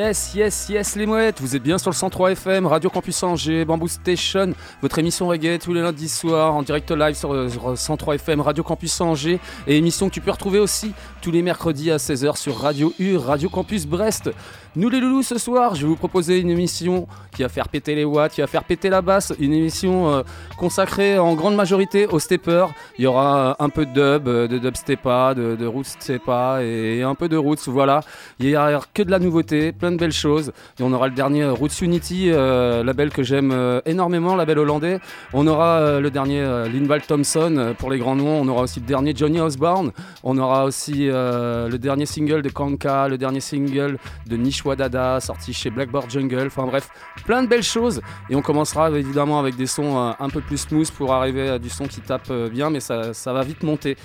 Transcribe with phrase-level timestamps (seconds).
[0.00, 3.66] Yes, yes, yes, les mouettes, vous êtes bien sur le 103 FM, Radio Campus Angers,
[3.66, 7.76] Bamboo Station, votre émission reggae tous les lundis soirs en direct live sur, euh, sur
[7.76, 11.90] 103 FM, Radio Campus Angers, et émission que tu peux retrouver aussi tous les mercredis
[11.90, 14.30] à 16h sur Radio U, Radio Campus Brest.
[14.76, 17.96] Nous les loulous, ce soir, je vais vous proposer une émission qui va faire péter
[17.96, 20.22] les watts, qui va faire péter la basse, une émission euh,
[20.56, 22.70] consacrée en grande majorité aux steppers.
[22.96, 27.02] Il y aura un peu de dub, euh, de dub steppa, de, roots steppa et
[27.02, 28.00] un peu de roots, voilà.
[28.38, 30.52] Il y a que de la nouveauté, plein de belles choses.
[30.78, 35.00] Et on aura le dernier Roots Unity, euh, label que j'aime euh, énormément, label hollandais.
[35.32, 38.40] On aura euh, le dernier euh, Linval Thompson euh, pour les grands noms.
[38.40, 39.92] On aura aussi le dernier Johnny Osborne.
[40.22, 45.20] On aura aussi euh, le dernier single de Kanka, le dernier single de Nishwa Dada,
[45.20, 46.46] sorti chez Blackboard Jungle.
[46.46, 46.88] Enfin bref,
[47.24, 48.00] plein de belles choses.
[48.28, 51.58] Et on commencera évidemment avec des sons euh, un peu plus smooth pour arriver à
[51.58, 53.96] du son qui tape euh, bien, mais ça va vite monter.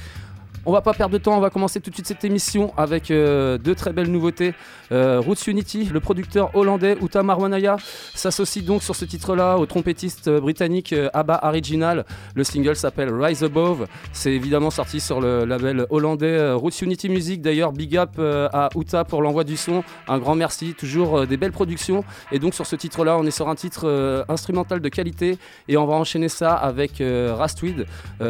[0.68, 3.12] On va pas perdre de temps, on va commencer tout de suite cette émission avec
[3.12, 4.56] euh, deux très belles nouveautés.
[4.92, 7.78] Euh, Roots Unity, le producteur hollandais Uta Marwanaya
[8.16, 12.04] s'associe donc sur ce titre-là au trompettiste euh, britannique Abba Original.
[12.34, 13.86] Le single s'appelle Rise Above.
[14.12, 17.42] C'est évidemment sorti sur le label hollandais Roots Unity Music.
[17.44, 19.84] D'ailleurs, big up à Uta pour l'envoi du son.
[20.08, 22.04] Un grand merci, toujours des belles productions.
[22.32, 25.86] Et donc sur ce titre-là, on est sur un titre instrumental de qualité et on
[25.86, 27.86] va enchaîner ça avec Rastweed,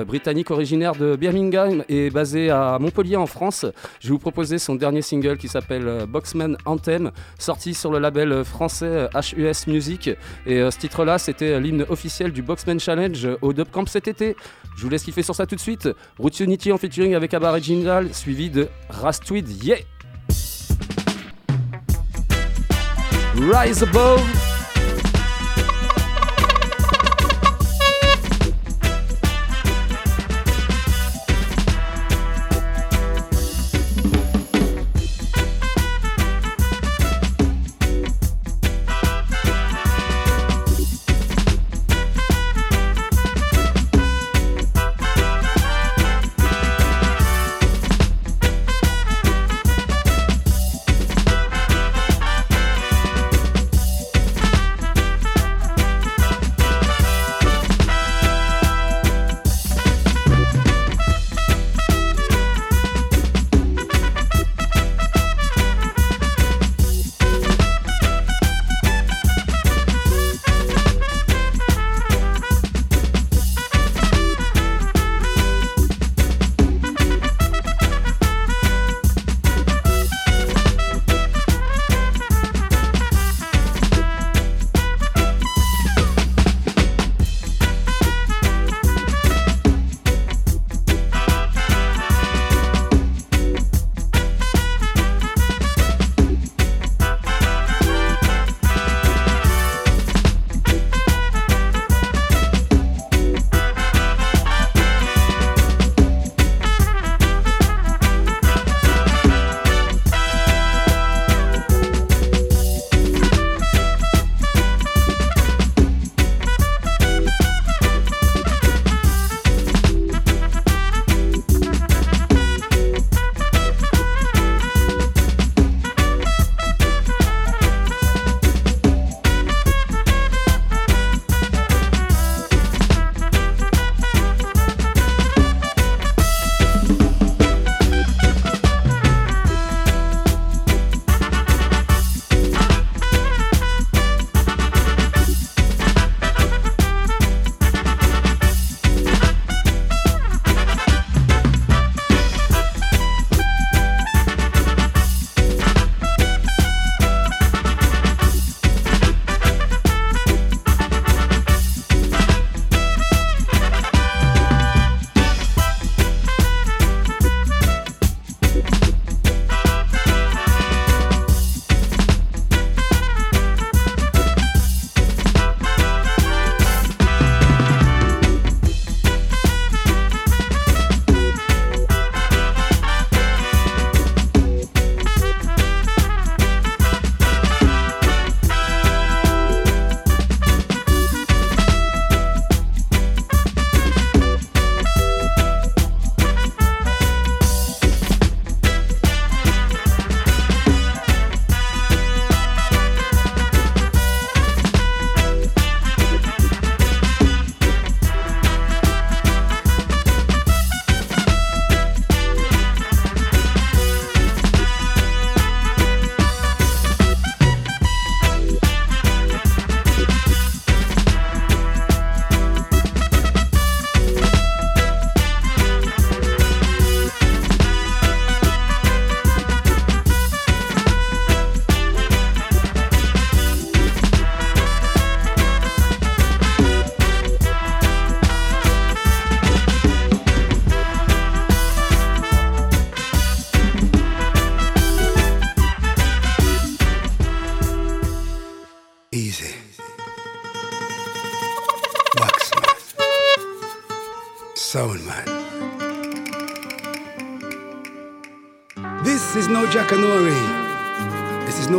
[0.06, 3.66] britannique originaire de Birmingham et basé à Montpellier en France.
[4.00, 8.00] Je vais vous proposer son dernier single qui s'appelle euh, Boxman Anthem, sorti sur le
[8.00, 10.10] label français euh, HUS Music.
[10.46, 14.36] Et euh, ce titre-là, c'était l'hymne officiel du Boxman Challenge au Dub Camp cet été.
[14.78, 15.88] Je vous laisse kiffer sur ça tout de suite.
[16.18, 19.64] Roots Unity en featuring avec Abba Original, suivi de Rastweed.
[19.64, 19.78] Yeah!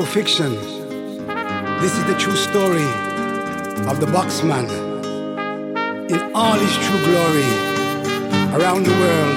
[0.07, 0.55] Fiction.
[1.81, 2.89] This is the true story
[3.91, 4.67] of the Boxman
[6.11, 7.51] in all his true glory
[8.55, 9.37] around the world,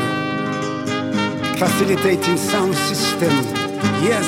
[1.58, 3.34] facilitating sound system.
[4.02, 4.28] Yes.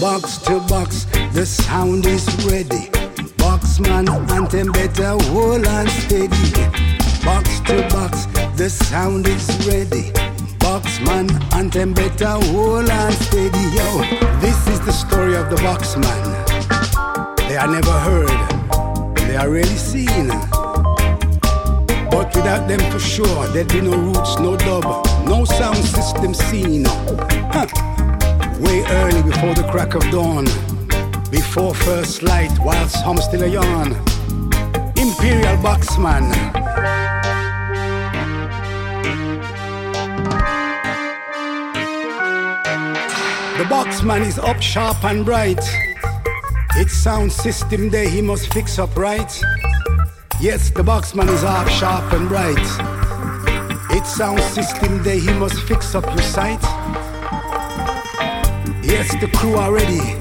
[0.00, 2.88] Box to box, the sound is ready.
[3.36, 6.52] Boxman anthem better hold and steady.
[7.24, 10.17] Box to box, the sound is ready.
[10.98, 13.58] Boxman anthem better hold and steady.
[13.76, 14.00] Yo,
[14.40, 16.24] this is the story of the Boxman.
[17.48, 18.28] They are never heard,
[19.28, 20.28] they are rarely seen.
[22.10, 24.84] But without them for sure, there'd be no roots, no dub,
[25.24, 26.84] no sound system seen.
[26.84, 27.66] Huh.
[28.58, 30.46] Way early before the crack of dawn,
[31.30, 33.92] before first light, while some still a yawn.
[34.96, 36.67] Imperial Boxman.
[43.58, 45.58] The Boxman is up sharp and bright.
[46.76, 49.42] It's sound system day he must fix up right.
[50.40, 52.56] Yes, the Boxman is up sharp and bright.
[53.90, 56.62] It's sound system day he must fix up your sight.
[58.84, 60.14] Yes, the crew are ready.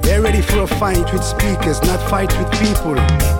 [0.00, 3.37] They're ready for a fight with speakers, not fight with people.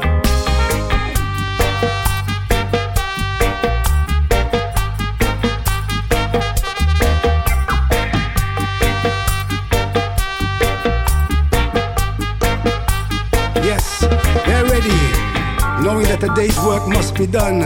[16.39, 17.61] Day's work must be done.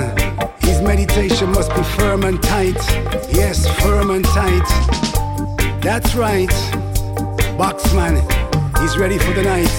[0.60, 2.80] His meditation must be firm and tight.
[3.30, 4.66] Yes, firm and tight.
[5.82, 6.48] That's right.
[7.58, 8.16] Boxman,
[8.80, 9.76] he's ready for the night.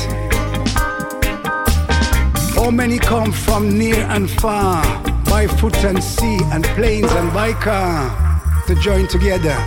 [2.53, 4.83] How many come from near and far,
[5.25, 8.11] by foot and sea, and planes and by car,
[8.67, 9.57] to join together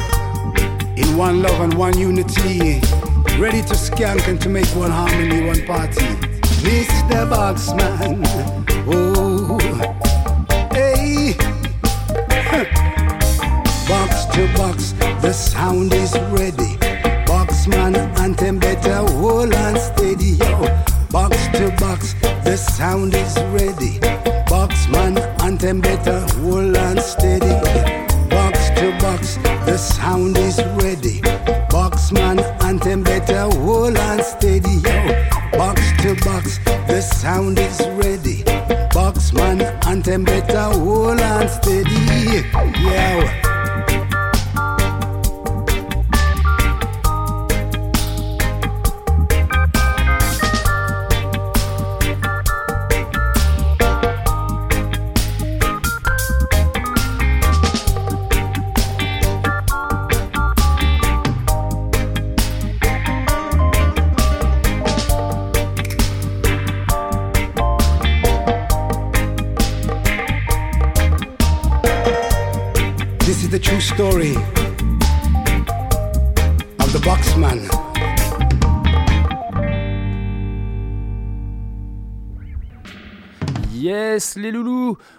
[0.97, 2.81] in one love and one unity,
[3.41, 6.07] ready to skank and to make one harmony, one party.
[6.63, 7.29] Mr.
[7.29, 8.66] Boxman,
[15.27, 16.77] the sound is ready.
[17.27, 20.69] Boxman anthem better hold and steady, yo.
[21.11, 22.15] Box to box,
[22.45, 23.99] the sound is ready.
[24.47, 26.76] Boxman anthem better hold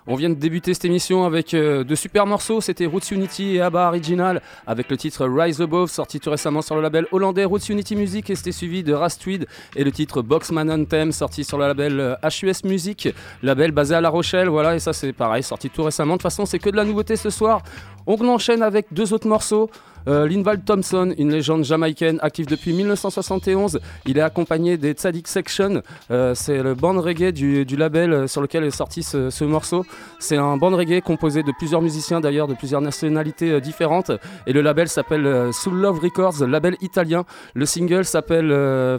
[0.10, 2.62] On vient de débuter cette émission avec euh, de super morceaux.
[2.62, 6.76] C'était Roots Unity et ABBA Original avec le titre Rise Above, sorti tout récemment sur
[6.78, 8.30] le label hollandais Roots Unity Music.
[8.30, 12.16] Et c'était suivi de Rastweed et le titre Boxman Anthem, sorti sur le label euh,
[12.24, 13.10] HUS Music,
[13.44, 14.48] label basé à La Rochelle.
[14.48, 16.14] Voilà, et ça c'est pareil, sorti tout récemment.
[16.14, 17.62] De toute façon, c'est que de la nouveauté ce soir.
[18.06, 19.70] On enchaîne avec deux autres morceaux.
[20.08, 20.28] Euh,
[20.66, 23.80] Thompson, une légende jamaïcaine active depuis 1971.
[24.06, 25.82] Il est accompagné des Tzadik Section.
[26.12, 29.86] Euh, c'est le band reggae du, label euh, sur lequel est sorti ce, ce morceau.
[30.20, 34.12] C'est un band reggae composé de plusieurs musiciens d'ailleurs, de plusieurs nationalités euh, différentes.
[34.46, 37.26] Et le label s'appelle Soul Love Records, label italien.
[37.54, 38.50] Le single s'appelle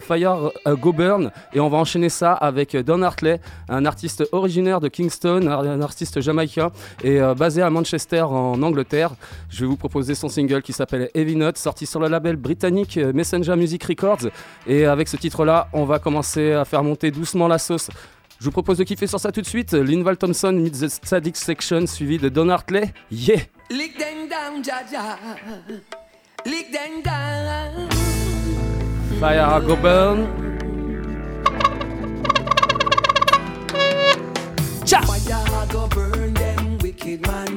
[0.01, 1.31] Fire Go Burn.
[1.53, 6.21] Et on va enchaîner ça avec Don Hartley, un artiste originaire de Kingston, un artiste
[6.21, 6.71] jamaïcain
[7.03, 9.11] et basé à Manchester en Angleterre.
[9.49, 12.97] Je vais vous proposer son single qui s'appelle Heavy Note, sorti sur le label britannique
[12.97, 14.29] euh, Messenger Music Records.
[14.67, 17.89] Et avec ce titre-là, on va commencer à faire monter doucement la sauce.
[18.39, 19.73] Je vous propose de kiffer sur ça tout de suite.
[19.73, 22.93] Linval Thompson meets the Static Section suivi de Don Hartley.
[23.11, 23.41] Yeah!
[23.69, 23.97] Lick
[24.29, 25.17] down, Jaja.
[26.45, 27.89] Lick them down.
[29.19, 30.27] Fire go burn.
[34.85, 35.01] Cha!
[35.01, 37.48] Fire go burn them wicked man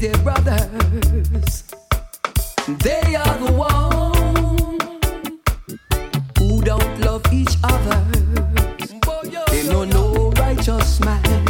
[0.00, 1.64] dear brothers.
[2.66, 4.82] They are the ones
[6.38, 8.02] who don't love each other.
[9.50, 11.49] They know no righteous man.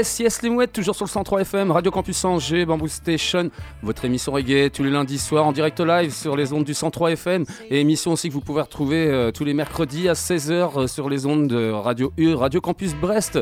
[0.00, 3.50] Yes, yes, les mouettes, toujours sur le 103 FM, Radio Campus Angers, Bamboo Station,
[3.82, 7.12] votre émission reggae tous les lundis soirs en direct live sur les ondes du 103
[7.12, 11.10] FM et émission aussi que vous pouvez retrouver euh, tous les mercredis à 16h sur
[11.10, 13.40] les ondes de Radio U, Radio Campus Brest.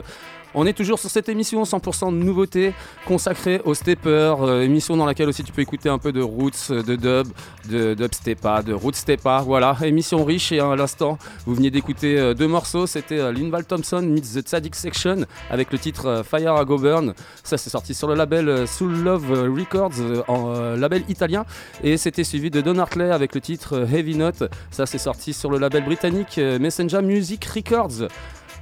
[0.54, 2.72] On est toujours sur cette émission 100% de nouveautés
[3.06, 6.70] consacrée aux steppers, euh, émission dans laquelle aussi tu peux écouter un peu de roots,
[6.70, 7.28] euh, de dub,
[7.68, 12.48] de dubstepa, de rootstepa, voilà, émission riche et à l'instant vous veniez d'écouter euh, deux
[12.48, 16.64] morceaux, c'était euh, Linval Thompson meets The Tzadik Section avec le titre euh, Fire à
[16.64, 17.12] Go Burn,
[17.44, 21.44] ça c'est sorti sur le label Soul Love Records, en label italien.
[21.82, 25.50] Et c'était suivi de Don Hartley avec le titre Heavy Note, ça c'est sorti sur
[25.50, 28.08] le label britannique Messenger Music Records.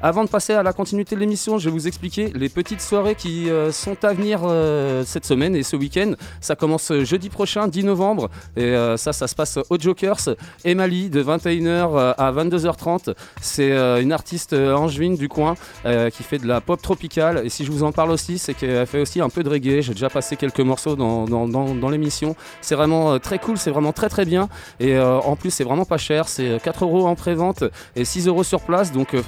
[0.03, 3.15] Avant de passer à la continuité de l'émission, je vais vous expliquer les petites soirées
[3.15, 6.13] qui euh, sont à venir euh, cette semaine et ce week-end.
[6.41, 11.09] Ça commence euh, jeudi prochain, 10 novembre, et ça, ça se passe au Jokers, Emily,
[11.09, 13.15] de 21h à 22h30.
[13.41, 15.55] C'est une artiste angevine du coin
[15.85, 17.43] qui fait de la pop tropicale.
[17.45, 19.81] Et si je vous en parle aussi, c'est qu'elle fait aussi un peu de reggae.
[19.81, 22.35] J'ai déjà passé quelques morceaux dans, dans, dans- l'émission.
[22.61, 24.49] C'est vraiment très cool, c'est vraiment très très bien.
[24.81, 26.29] Et en plus, c'est vraiment pas cher.
[26.29, 28.93] C'est 4 euros en pré-vente et 6 euros sur place.
[28.93, 29.23] Donc euh,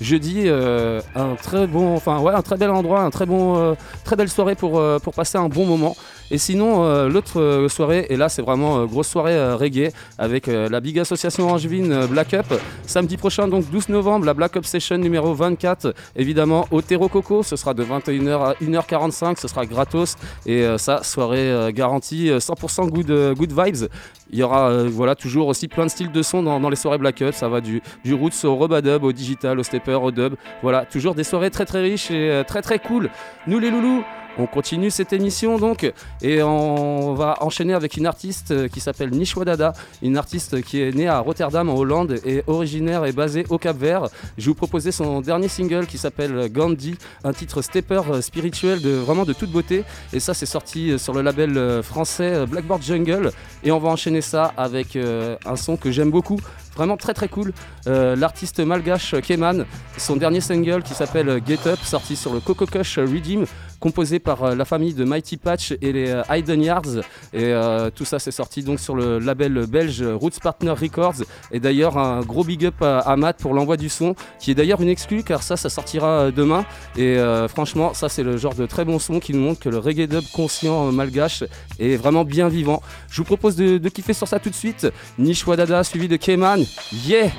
[0.00, 3.74] jeudi, euh, un très bon, enfin ouais, un très bel endroit, un très bon, euh,
[4.04, 5.96] très belle soirée pour, euh, pour passer un bon moment.
[6.32, 11.50] Et sinon, l'autre soirée, et là c'est vraiment grosse soirée reggae avec la big association
[11.50, 12.46] angevine Black Up.
[12.86, 17.42] Samedi prochain, donc 12 novembre, la Black Up Session numéro 24, évidemment au Terro Coco.
[17.42, 20.14] Ce sera de 21h à 1h45, ce sera gratos.
[20.46, 23.88] Et ça, soirée garantie, euh, 100% good, good vibes.
[24.32, 26.76] Il y aura euh, voilà, toujours aussi plein de styles de son dans, dans les
[26.76, 27.34] soirées Black Up.
[27.34, 30.34] Ça va du, du roots au robadub, au digital, au stepper, au dub.
[30.62, 33.10] Voilà, toujours des soirées très très riches et euh, très très cool.
[33.46, 34.04] Nous les loulous,
[34.38, 39.10] on continue cette émission donc et on va enchaîner avec une artiste euh, qui s'appelle
[39.10, 43.58] Nishwadada, une artiste qui est née à Rotterdam en Hollande et originaire et basée au
[43.58, 44.08] Cap Vert.
[44.38, 48.80] Je vais vous proposer son dernier single qui s'appelle Gandhi, un titre stepper euh, spirituel
[48.80, 52.82] de vraiment de toute beauté et ça c'est sorti euh, sur le label français Blackboard
[52.82, 53.32] Jungle
[53.64, 56.38] et on va enchaîner ça avec un son que j'aime beaucoup.
[56.76, 57.52] Vraiment très très cool.
[57.86, 59.66] L'artiste malgache Keman,
[59.98, 63.46] son dernier single qui s'appelle Get Up, sorti sur le Coco Kush Redeem
[63.80, 66.98] composé par euh, la famille de Mighty Patch et les euh, Hayden Yards.
[67.32, 71.24] Et euh, tout ça, c'est sorti donc sur le label belge Roots Partner Records.
[71.50, 74.80] Et d'ailleurs, un gros big up à, Matt pour l'envoi du son, qui est d'ailleurs
[74.80, 76.64] une exclue car ça, ça sortira demain.
[76.96, 79.78] Et franchement, ça, c'est le genre de très bon son qui nous montre que le
[79.78, 81.44] reggae dub conscient malgache
[81.78, 82.82] est vraiment bien vivant.
[83.10, 84.86] Je vous propose de, de kiffer sur ça tout de suite.
[85.18, 86.64] Nishwadada suivi de K-Man.
[87.06, 87.30] Yeah!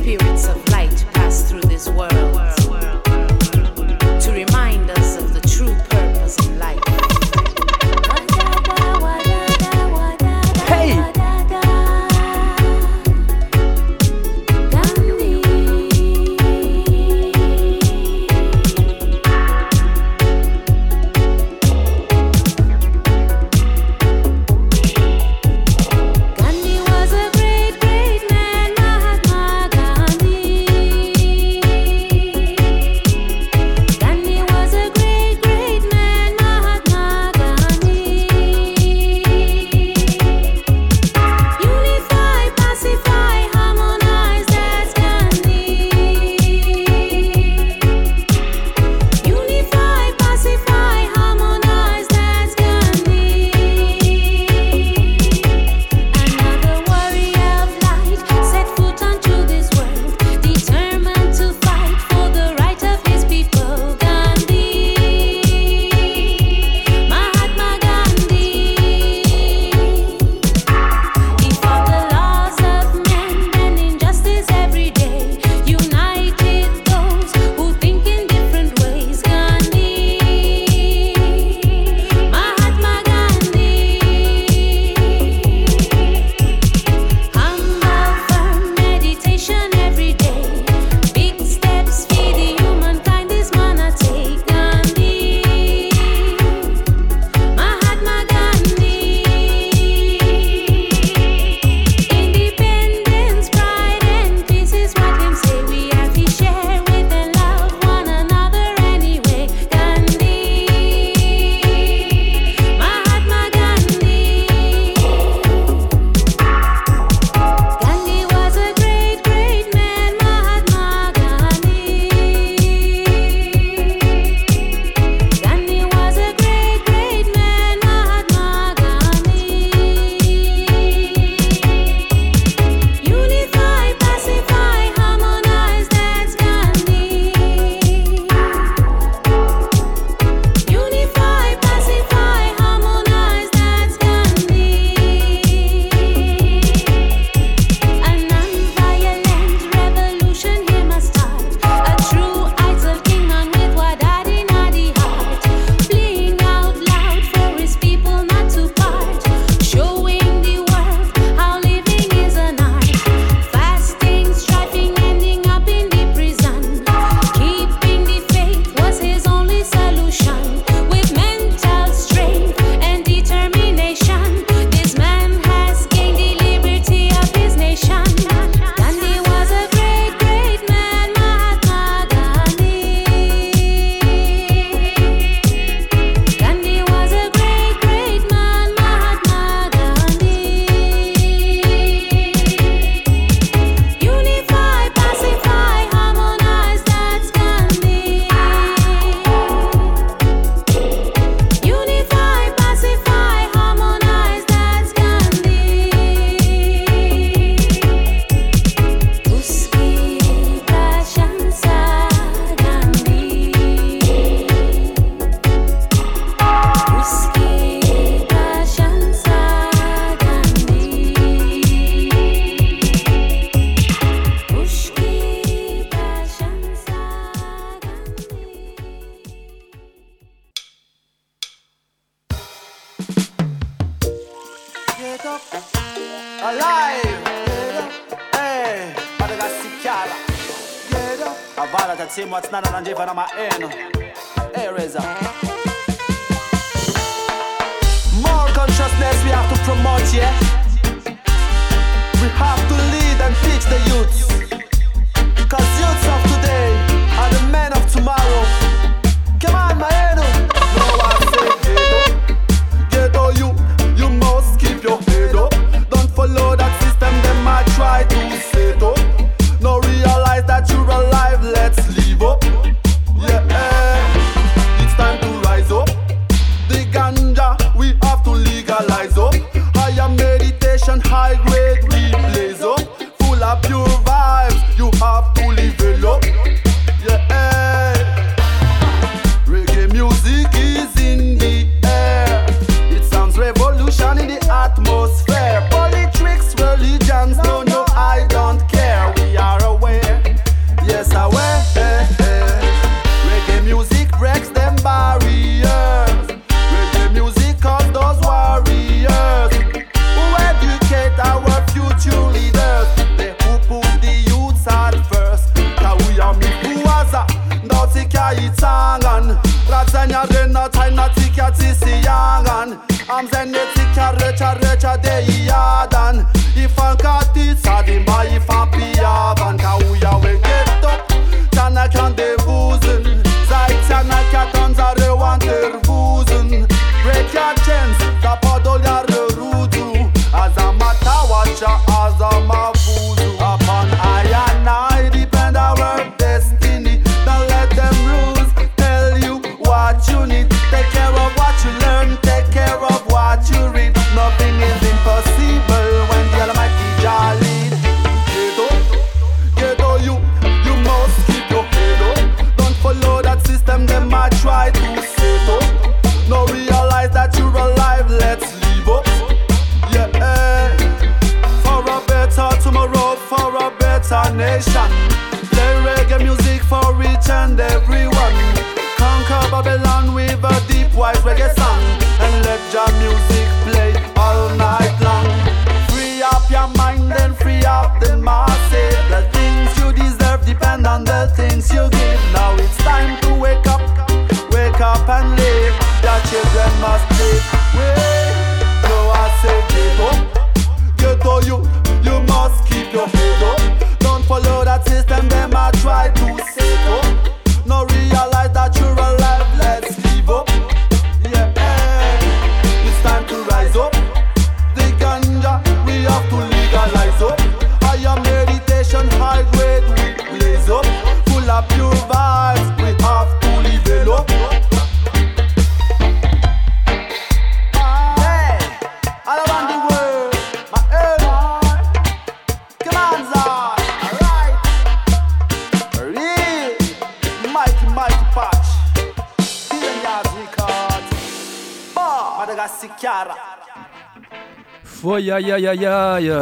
[0.00, 2.37] spirits of light pass through this world.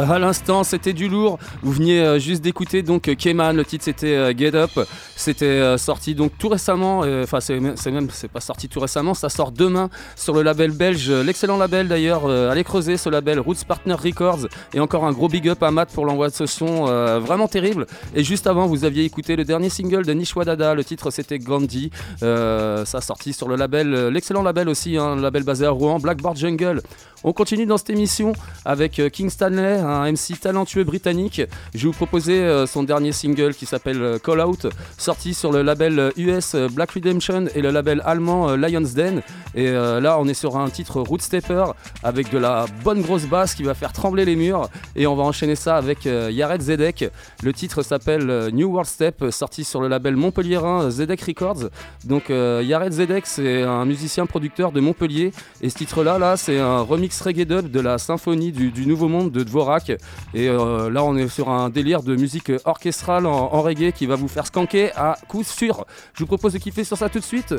[0.09, 1.37] À l'instant, c'était du lourd.
[1.61, 3.53] Vous veniez euh, juste d'écouter donc euh, Keman.
[3.53, 4.71] Le titre c'était euh, Get Up.
[5.17, 6.99] C'était sorti donc tout récemment.
[6.99, 9.13] Enfin, c'est même, c'est pas sorti tout récemment.
[9.13, 12.29] Ça sort demain sur le label belge, l'excellent label d'ailleurs.
[12.29, 14.47] allez creuser ce label, Roots Partner Records.
[14.73, 16.85] Et encore un gros big up à Matt pour l'envoi de ce son
[17.19, 17.87] vraiment terrible.
[18.15, 20.75] Et juste avant, vous aviez écouté le dernier single de Nishwa Dada.
[20.75, 21.89] Le titre c'était Gandhi.
[22.21, 26.81] Ça sorti sur le label, l'excellent label aussi, un label basé à Rouen, Blackboard Jungle.
[27.23, 31.41] On continue dans cette émission avec euh, King Stanley, un MC talentueux britannique.
[31.73, 34.67] Je vais vous proposer euh, son dernier single qui s'appelle euh, Call Out,
[34.99, 39.23] sorti sur le label US Black Redemption et le label allemand Lion's Den.
[39.55, 41.65] Et là, on est sur un titre Root Stepper
[42.03, 44.69] avec de la bonne grosse basse qui va faire trembler les murs.
[44.95, 47.09] Et on va enchaîner ça avec Yared Zedek.
[47.41, 51.69] Le titre s'appelle New World Step, sorti sur le label montpelliérain Zedek Records.
[52.05, 55.31] Donc Yared Zedek, c'est un musicien producteur de Montpellier.
[55.61, 59.31] Et ce titre-là, là, c'est un remix reggae dub de la symphonie du, Nouveau Monde
[59.31, 59.89] de Dvorak.
[60.33, 64.15] Et euh, là, on est sur un délire de musique orchestrale en, reggae qui va
[64.15, 65.85] vous faire skanker à coup sûr.
[66.13, 67.55] Je vous propose de kiffer sur ça tout de suite.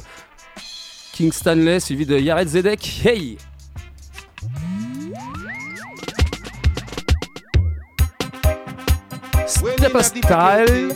[1.13, 3.03] King Stanley suivi de Yared Zedek.
[3.05, 3.39] Hey!
[9.47, 10.95] Step style.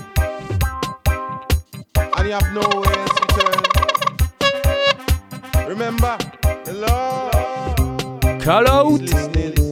[2.33, 3.63] have nowhere to turn.
[5.69, 6.17] Remember.
[8.43, 9.72] Call out.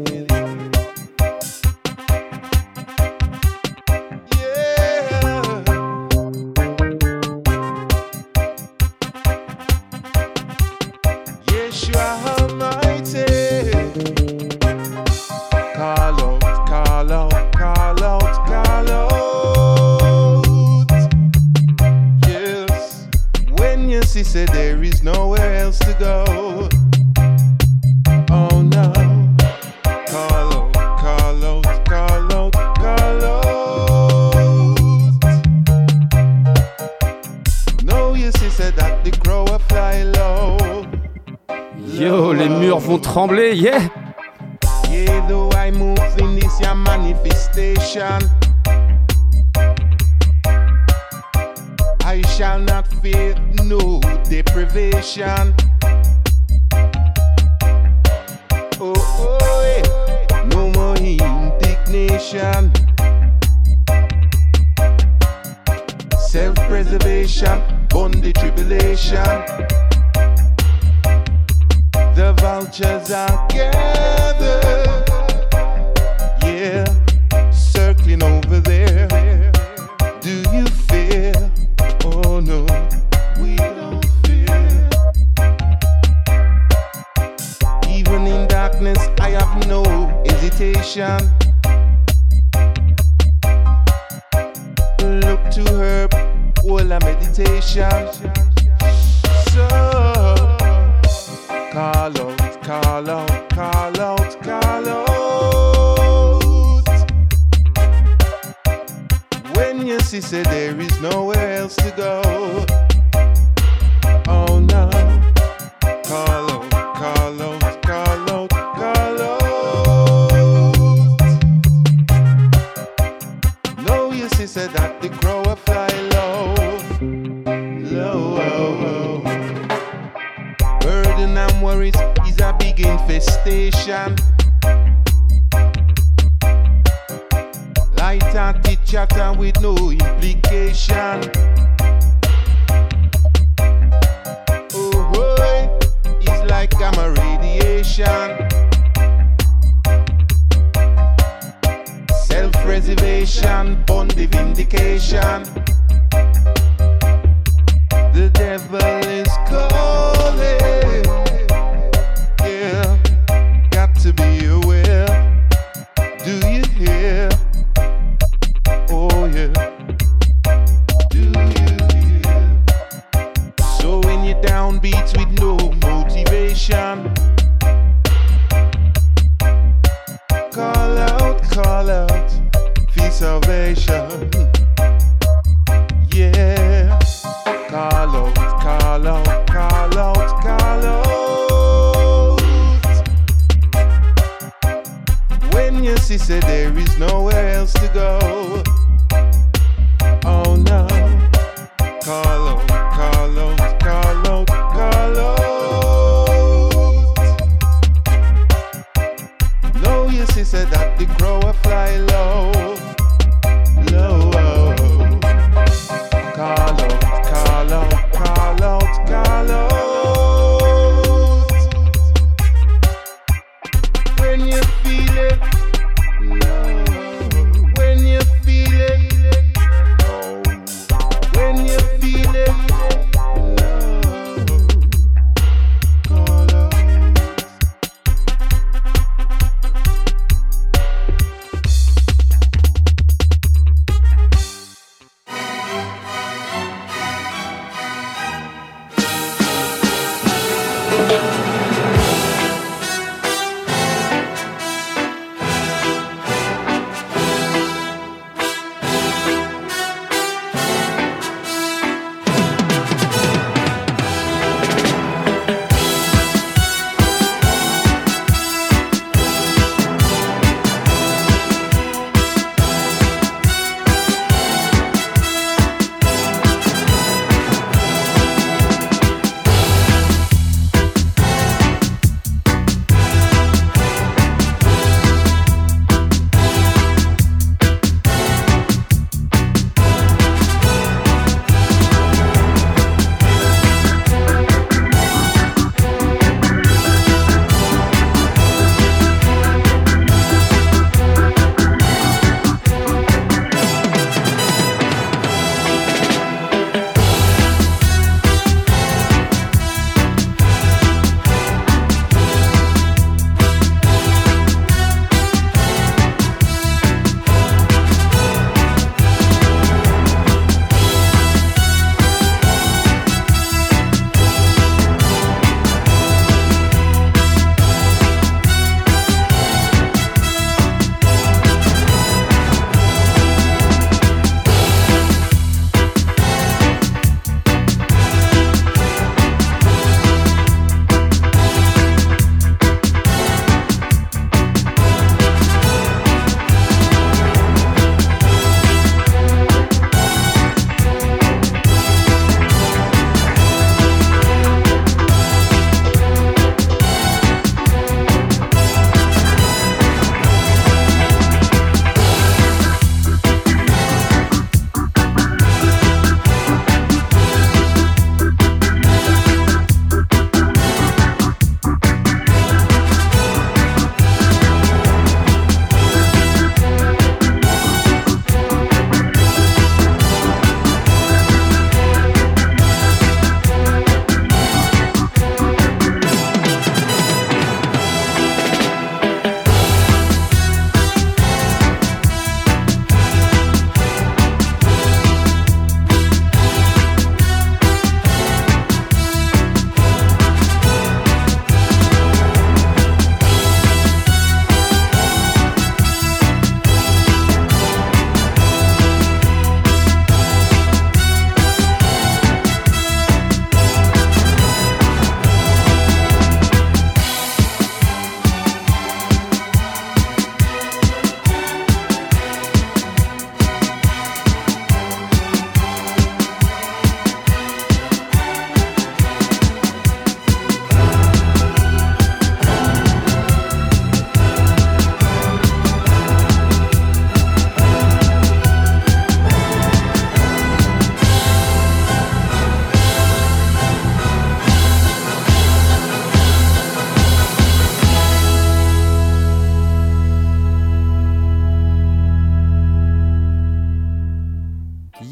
[43.30, 43.78] Vont trembler, yeah!
[43.78, 43.89] Yeah,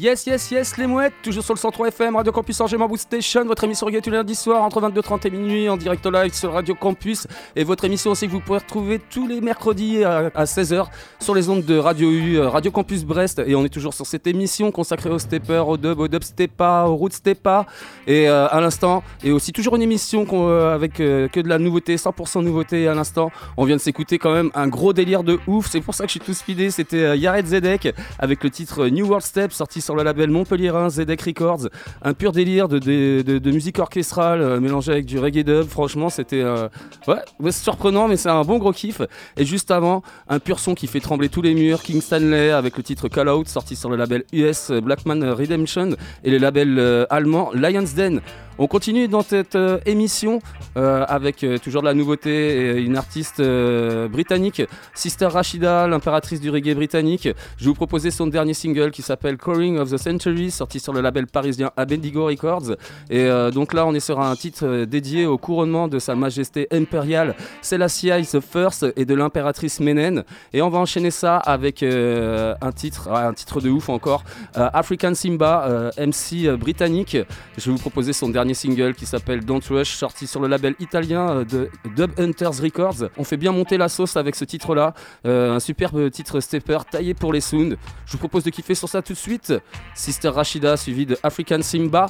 [0.09, 3.45] Yes, yes, yes, les mouettes, toujours sur le 103 FM, Radio Campus Angers, Bamboo Station,
[3.45, 6.51] votre émission reggae tous les lundis soirs entre 22h30 et minuit en direct live sur
[6.51, 7.27] Radio Campus.
[7.55, 10.87] Et votre émission aussi que vous pouvez retrouver tous les mercredis à, 16h
[11.19, 13.39] sur les ondes de Radio U, euh, Radio Campus Brest.
[13.45, 16.85] Et on est toujours sur cette émission consacrée au stepper, au dub, au dub stepa,
[16.87, 17.67] au root stepa
[18.07, 21.97] et euh, à l'instant et aussi toujours une émission euh, avec que de la nouveauté,
[21.97, 23.29] 100% nouveauté à l'instant.
[23.57, 26.07] On vient de s'écouter quand même un gros délire de ouf, c'est pour ça que
[26.07, 29.95] je suis tout speedé, c'était Yared Zedek avec le titre New World Step sorti sur
[29.95, 31.69] le label Montpellierin Zedek Records.
[32.01, 35.67] Un pur délire de, musique orchestrale euh, mélangé avec du reggae dub.
[35.67, 36.67] Franchement, c'était euh,
[37.07, 39.01] ouais, surprenant, mais c'est un bon gros kiff.
[39.37, 42.77] Et juste avant, un pur son qui fait trembler tous les murs, King Stanley avec
[42.77, 47.05] le titre Call Out sorti sur le label US Blackman Redemption et le label euh,
[47.09, 48.21] allemand Lions Den.
[48.61, 50.41] On continue dans cette euh, émission
[50.75, 54.61] euh, avec euh, toujours de la nouveauté et une artiste britannique,
[54.93, 57.29] Sister Rashida, l'impératrice du reggae britannique.
[57.55, 60.91] Je vais vous proposer son dernier single qui s'appelle Calling of the Century, sorti sur
[60.91, 62.75] le label parisien Abendigo Records.
[63.09, 67.35] Et donc là, on est sur un titre dédié au couronnement de Sa Majesté impériale
[67.61, 70.23] Selassie the First et de l'impératrice Menen.
[70.51, 75.13] Et on va enchaîner ça avec un titre, ah, un titre de ouf encore, African
[75.15, 77.17] Simba, MC britannique.
[77.57, 80.75] Je vais vous proposer son dernier single qui s'appelle Don't Rush, sorti sur le label
[80.79, 83.09] italien euh, de Dub Hunters Records.
[83.17, 84.93] On fait bien monter la sauce avec ce titre-là,
[85.25, 87.75] Euh, un superbe titre stepper taillé pour les sounds.
[88.05, 89.53] Je vous propose de kiffer sur ça tout de suite.
[89.93, 92.07] Sister Rashida suivi de African Simba,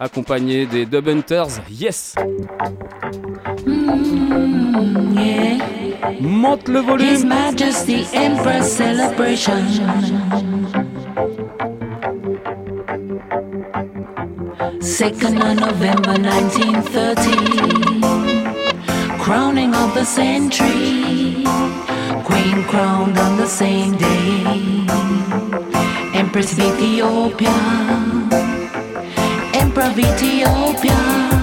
[0.00, 1.60] accompagné des Dub Hunters.
[1.70, 2.14] Yes!
[6.20, 7.28] Monte le volume!
[7.28, 9.52] Majesty Empress celebration.
[14.84, 18.02] Second of November 1930,
[19.18, 21.42] crowning of the century,
[22.22, 24.44] Queen crowned on the same day,
[26.12, 27.48] Empress of Ethiopia,
[29.54, 31.33] Emperor of Ethiopia.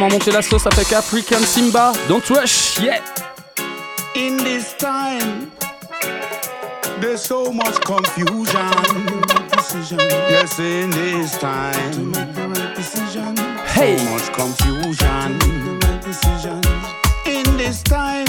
[0.00, 1.92] Clairement monter la sauce avec African Simba.
[2.08, 3.00] Don't rush, yeah.
[4.16, 5.50] In this time,
[7.02, 8.70] there's so much confusion.
[10.30, 12.14] Yes, in this time,
[13.74, 13.98] Hey.
[13.98, 15.38] so much confusion.
[17.26, 18.19] In this time,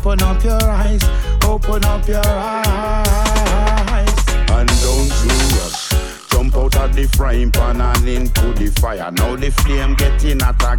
[0.00, 1.02] open up your eyes,
[1.44, 4.08] open up your eyes,
[4.48, 5.90] and don't you rush.
[6.30, 9.10] Jump out of the frying pan and into the fire.
[9.12, 10.69] Now the flame getting hotter,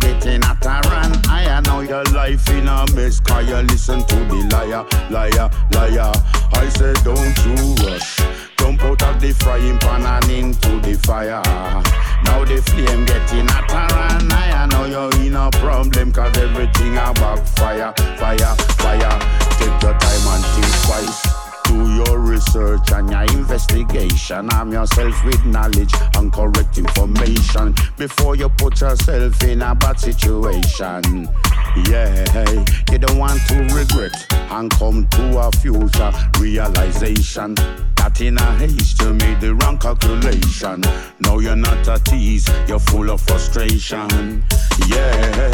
[28.01, 31.29] before you put yourself in a bad situation.
[31.87, 37.53] Yeah, you don't want to regret and come to a future realization.
[37.97, 40.81] That in a haste you made the wrong calculation.
[41.19, 44.43] Now you're not at ease, you're full of frustration.
[44.87, 45.51] Yeah,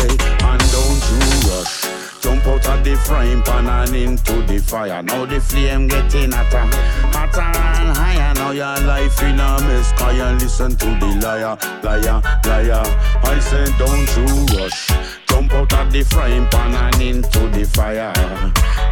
[0.47, 2.06] and don't you rush.
[2.21, 5.01] Jump out of the frying pan and into the fire.
[5.03, 6.65] Now the flame getting hotter,
[7.11, 8.33] hotter and higher.
[8.33, 9.91] Now your life in a mess.
[9.93, 12.83] Cause you listen to the liar, liar, liar.
[13.23, 14.91] I said don't you rush.
[15.27, 18.13] Jump out of the frying pan and into the fire.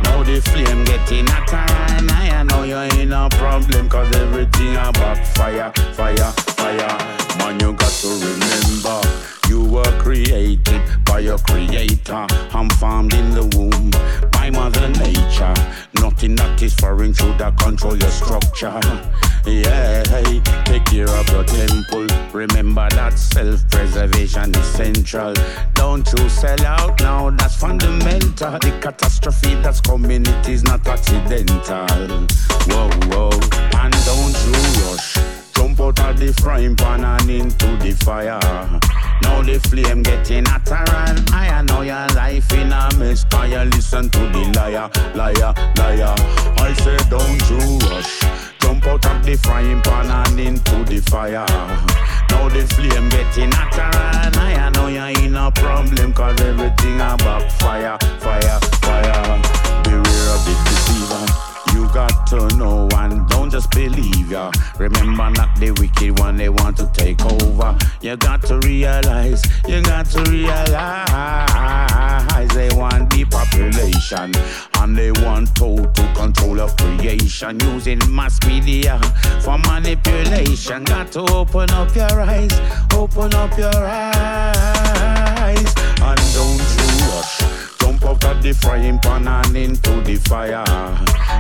[0.04, 2.44] Now the flame getting hotter and higher.
[2.44, 6.98] Now you're in a problem cause everything a backfire, fire, fire.
[7.40, 9.35] Man, you got to remember.
[9.56, 12.28] You were created by your creator.
[12.52, 13.90] I'm formed in the womb
[14.32, 15.56] by Mother Nature.
[16.02, 18.82] Nothing that is foreign should control your structure.
[19.46, 20.04] Yeah,
[20.66, 22.06] take care of your temple.
[22.34, 25.34] Remember that self preservation is central.
[25.74, 28.60] Don't you sell out now, that's fundamental.
[28.60, 31.88] The catastrophe that's coming, it is not accidental.
[32.68, 33.32] Whoa, whoa,
[33.80, 35.45] and don't you rush.
[35.86, 38.40] Out of the frying pan and into the fire.
[39.22, 41.62] Now the flame getting hotter and higher.
[41.62, 43.24] Now your life in a mess.
[43.26, 46.16] Cause you listen to the liar, liar, liar.
[46.58, 48.20] I say don't you rush.
[48.62, 51.46] Jump out of the frying pan and into the fire.
[52.32, 54.72] Now the flame getting hotter and higher.
[54.72, 59.42] Now you're in a problem cause everything a backfire, fire, fire.
[59.84, 61.45] Beware of the deceiver.
[61.76, 64.50] You got to know and don't just believe ya.
[64.80, 67.78] Remember not the wicked one they want to take over.
[68.00, 70.56] You got to realize, you got to realize
[72.54, 74.32] they want the population
[74.80, 78.98] and they want total control of creation using mass media
[79.42, 80.86] for manipulation.
[80.86, 82.54] Got to open up your eyes,
[82.94, 86.85] open up your eyes, and don't
[88.06, 90.64] out of the frying pan and into the fire.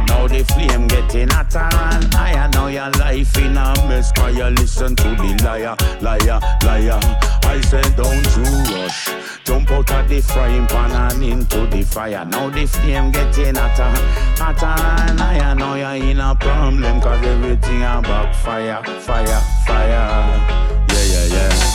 [0.07, 2.49] Now the flame getting hotter and higher.
[2.49, 4.11] Now your life in a mess.
[4.11, 6.99] Cause you listen to the liar, liar, liar.
[7.43, 9.09] I said don't you rush.
[9.43, 12.25] Jump out of the frying pan and into the fire.
[12.25, 13.91] Now the flame getting hotter,
[14.37, 15.55] hotter and higher.
[15.55, 17.01] Now you're in a problem.
[17.01, 20.85] Cause everything a backfire, fire, fire.
[20.89, 21.74] Yeah, yeah, yeah.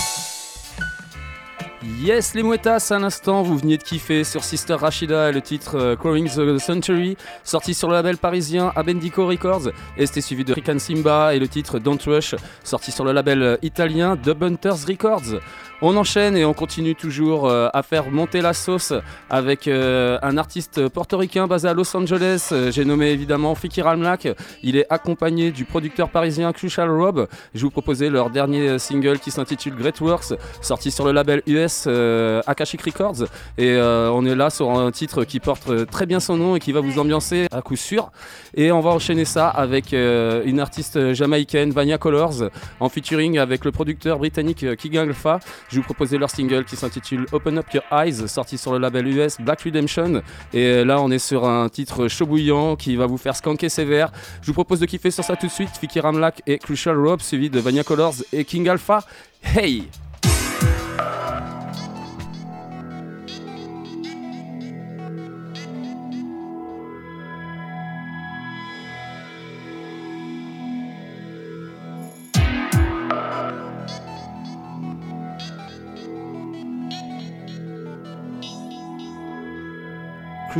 [1.82, 5.78] Yes, les Mouettas, à l'instant, vous veniez de kiffer sur Sister Rashida et le titre
[5.78, 10.78] euh, the Century, sorti sur le label parisien Abendico Records, et c'était suivi de Rican
[10.78, 15.40] Simba et le titre Don't Rush, sorti sur le label euh, italien Dub Hunters Records.
[15.82, 18.92] On enchaîne et on continue toujours euh, à faire monter la sauce
[19.30, 22.52] avec euh, un artiste portoricain basé à Los Angeles.
[22.70, 24.28] J'ai nommé évidemment Fikir Almlak.
[24.62, 27.26] Il est accompagné du producteur parisien Crucial Rob.
[27.54, 31.69] Je vous proposais leur dernier single qui s'intitule Great Works, sorti sur le label US
[31.86, 33.24] euh, Akashic Records.
[33.58, 36.56] Et euh, on est là sur un titre qui porte euh, très bien son nom
[36.56, 38.10] et qui va vous ambiancer à coup sûr.
[38.54, 42.50] Et on va enchaîner ça avec une artiste jamaïcaine, Vania Colors,
[42.80, 45.38] en featuring avec le producteur britannique King Alpha.
[45.68, 49.06] Je vous proposais leur single qui s'intitule Open Up Your Eyes, sorti sur le label
[49.08, 50.22] US Black Redemption.
[50.52, 54.10] Et là, on est sur un titre chaud bouillant qui va vous faire skanker sévère.
[54.42, 55.70] Je vous propose de kiffer sur ça tout de suite.
[55.80, 59.04] Fikir Amlak et Crucial Rob, suivi de Vania Colors et King Alpha.
[59.42, 59.88] Hey!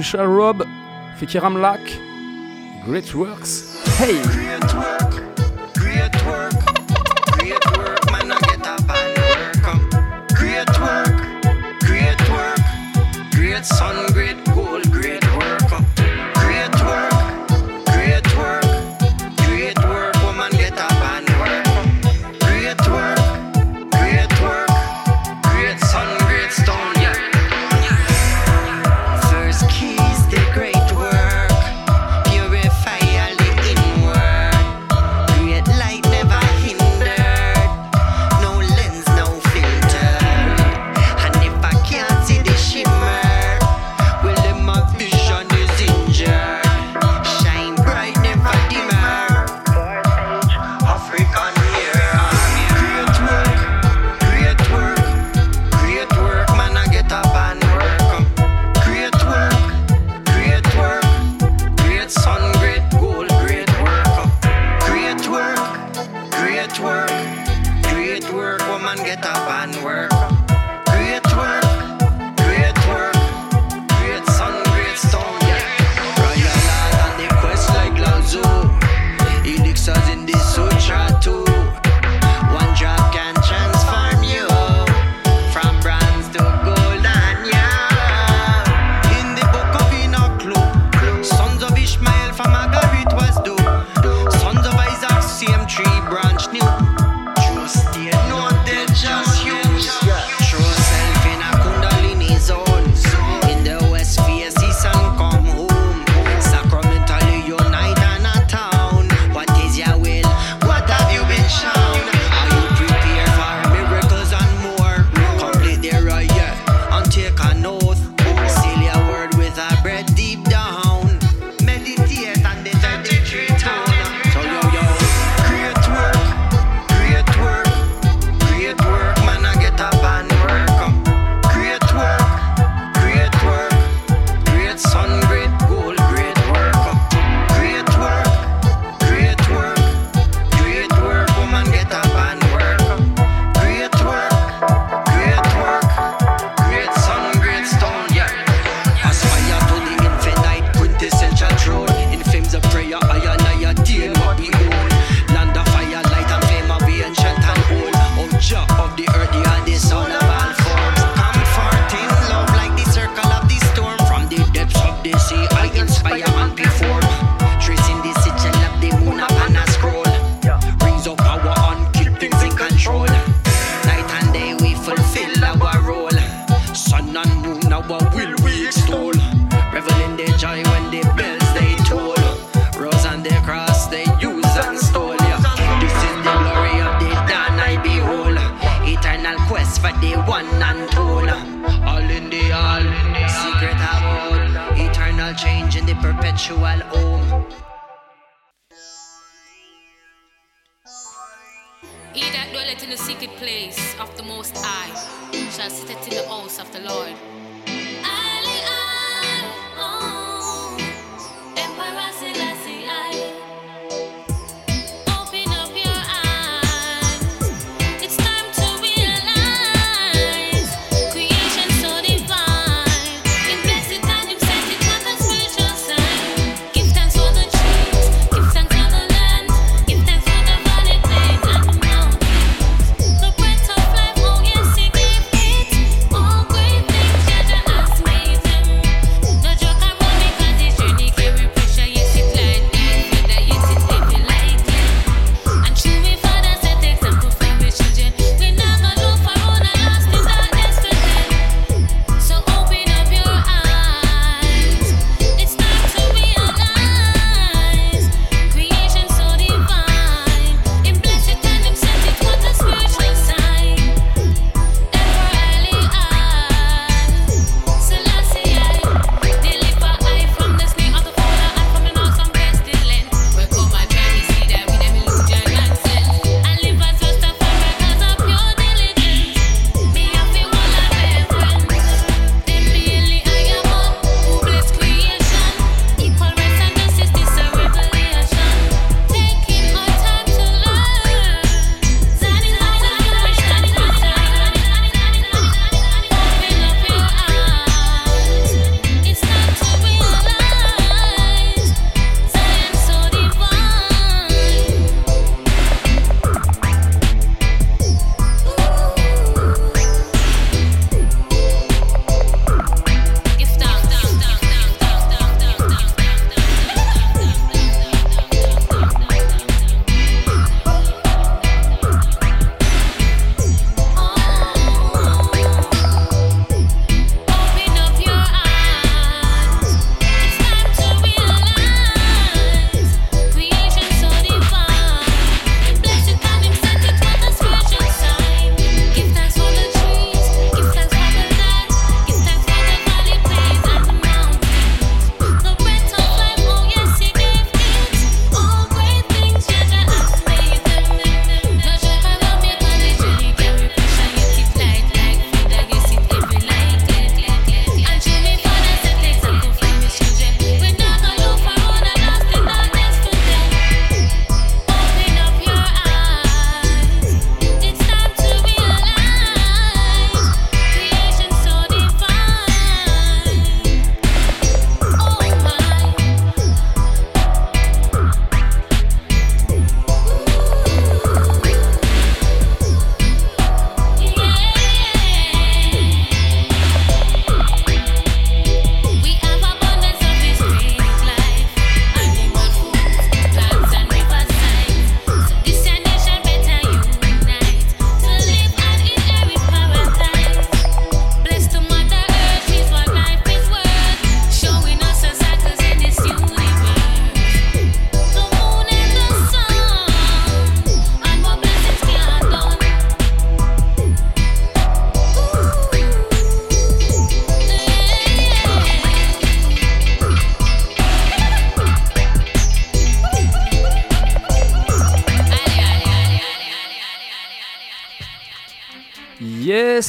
[0.01, 0.67] Crucial Rob,
[2.87, 4.23] Great Works, Hey!
[4.23, 5.11] Great work,
[5.75, 6.55] great work,
[7.37, 9.85] great work, man, I get up work.
[10.33, 11.17] Great work,
[11.81, 12.61] great work,
[13.33, 14.10] great sun.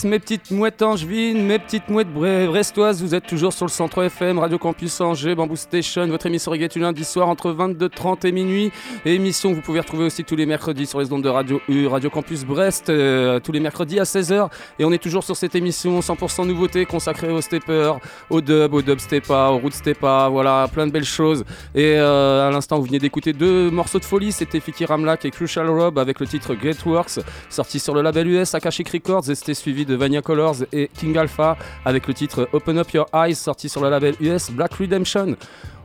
[0.04, 4.06] Mes petites mouettes angevines, mes petites mouettes bre- brestoises, vous êtes toujours sur le 103
[4.06, 8.32] FM, Radio Campus Angers, Bamboo Station, votre émission reggae les lundis soir entre 22h30 et
[8.32, 8.72] minuit.
[9.06, 11.86] Émission que vous pouvez retrouver aussi tous les mercredis sur les ondes de Radio U,
[11.86, 14.50] Radio Campus Brest, euh, tous les mercredis à 16h.
[14.80, 18.00] Et on est toujours sur cette émission 100% nouveauté consacrée aux steppers,
[18.32, 21.44] au dub, au dub steppa, au root steppa, voilà, plein de belles choses.
[21.76, 25.32] Et euh, à l'instant, vous venez d'écouter deux morceaux de folie, c'était Fiki Ramlak et
[25.32, 29.36] Crucial Rob avec le titre Great Works, sorti sur le label US Akashic Records, et
[29.36, 33.36] c'était suivi de Vania Colors et King Alpha avec le titre Open Up Your Eyes,
[33.36, 35.36] sorti sur le label US Black Redemption.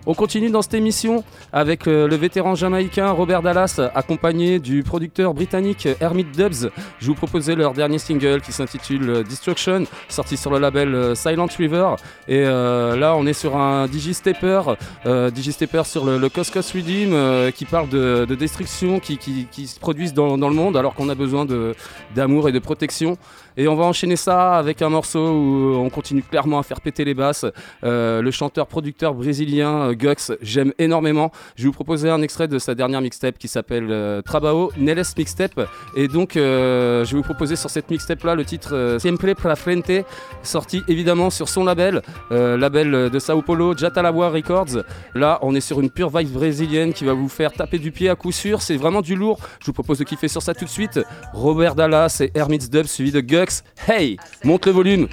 [0.08, 5.34] On continue dans cette émission avec euh, le vétéran jamaïcain Robert Dallas, accompagné du producteur
[5.34, 6.70] britannique Hermit Dubs.
[7.00, 11.16] Je vous proposais leur dernier single qui s'intitule euh, Destruction, sorti sur le label euh,
[11.16, 11.96] Silent River.
[12.28, 14.60] Et là, on est sur un Digistepper,
[15.06, 19.18] euh, Digistepper sur le, le Redeem, qui parle de, de destruction qui,
[19.66, 21.74] se produisent dans, le monde alors qu'on a besoin de-
[22.14, 23.18] d'amour et de protection.
[23.56, 27.04] Et on va enchaîner ça avec un morceau où on continue clairement à faire péter
[27.04, 27.46] les basses.
[27.84, 31.30] Euh, le chanteur-producteur brésilien euh, Gux, j'aime énormément.
[31.56, 35.04] Je vais vous proposer un extrait de sa dernière mixtape qui s'appelle euh, Trabajo Neles
[35.16, 35.68] Mixtape.
[35.96, 39.56] Et donc, euh, je vais vous proposer sur cette mixtape-là le titre euh, Siempre pra
[39.56, 40.04] Frente,
[40.42, 42.02] sorti évidemment sur son label,
[42.32, 44.82] euh, label de Sao Paulo, Jatalawa Records.
[45.14, 48.10] Là, on est sur une pure vibe brésilienne qui va vous faire taper du pied
[48.10, 48.60] à coup sûr.
[48.60, 49.38] C'est vraiment du lourd.
[49.60, 51.00] Je vous propose de kiffer sur ça tout de suite.
[51.32, 53.45] Robert Dallas et Hermits Dub suivi de Gux.
[53.88, 55.08] Hey, monte le volume.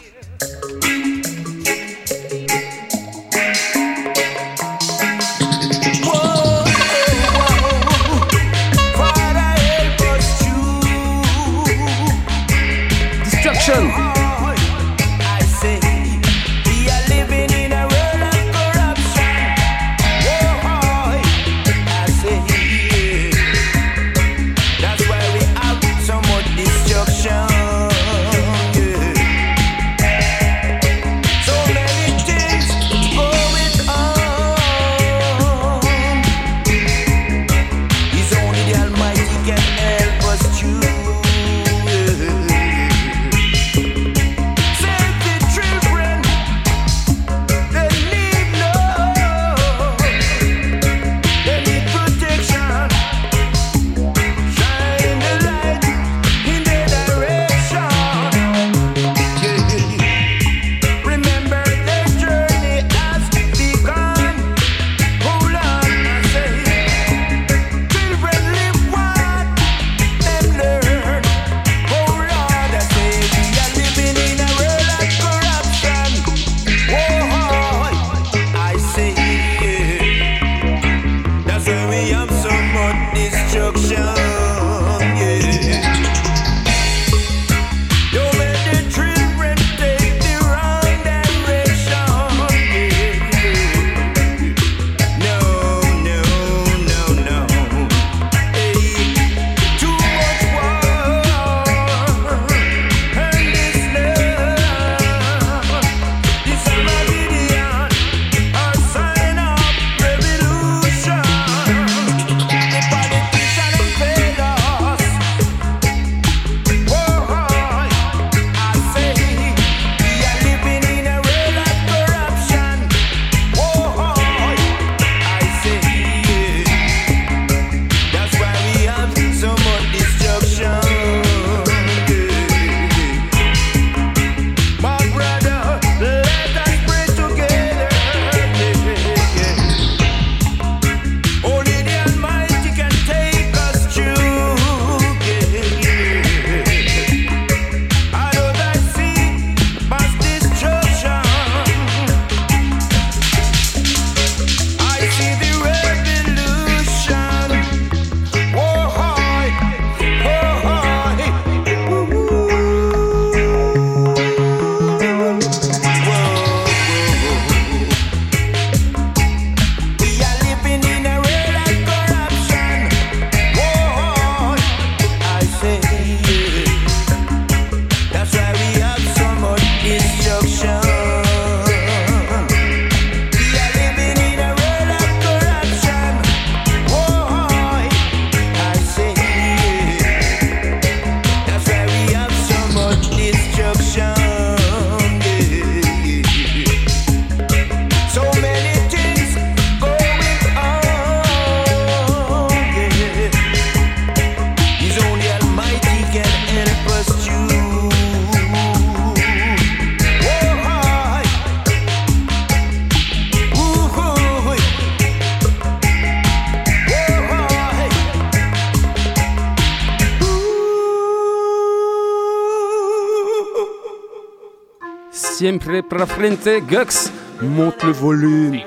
[225.44, 228.64] Siempre pra frente, Gux, monte le volume.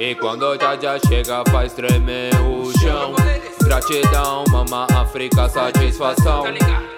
[0.00, 3.14] E quando já já chega faz tremer o chão.
[3.62, 6.46] Gratidão, mama África, satisfação.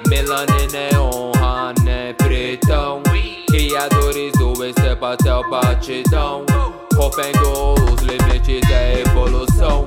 [0.08, 3.02] Melanina é honra, né pretão.
[3.50, 6.46] Criadores do step até o batidão.
[6.94, 9.86] Rompendo os limites da evolução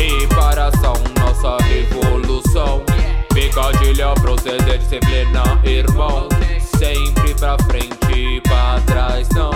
[0.00, 2.82] Reparação, nossa revolução
[3.34, 6.26] Picadilha, proceder disciplina, irmão
[6.78, 9.50] Sempre pra frente, pra trás não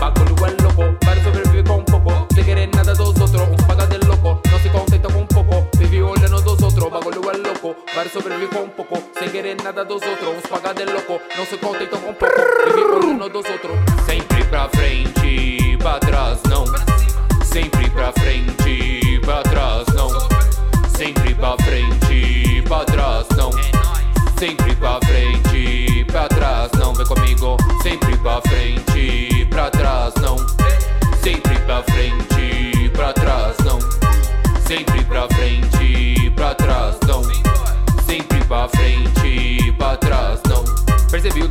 [0.00, 4.04] Bagulho é louco, para sobreviver com pouco Sem querer nada dos outros, uns paga de
[4.04, 8.48] louco Não se contenta com pouco, vive olhando dos outros Bagulho é louco, para sobreviver
[8.48, 12.12] com pouco Sem querer nada dos outros, uns paga de louco Não se contenta com
[12.12, 12.34] pouco,
[12.66, 13.83] vive olhando dos outros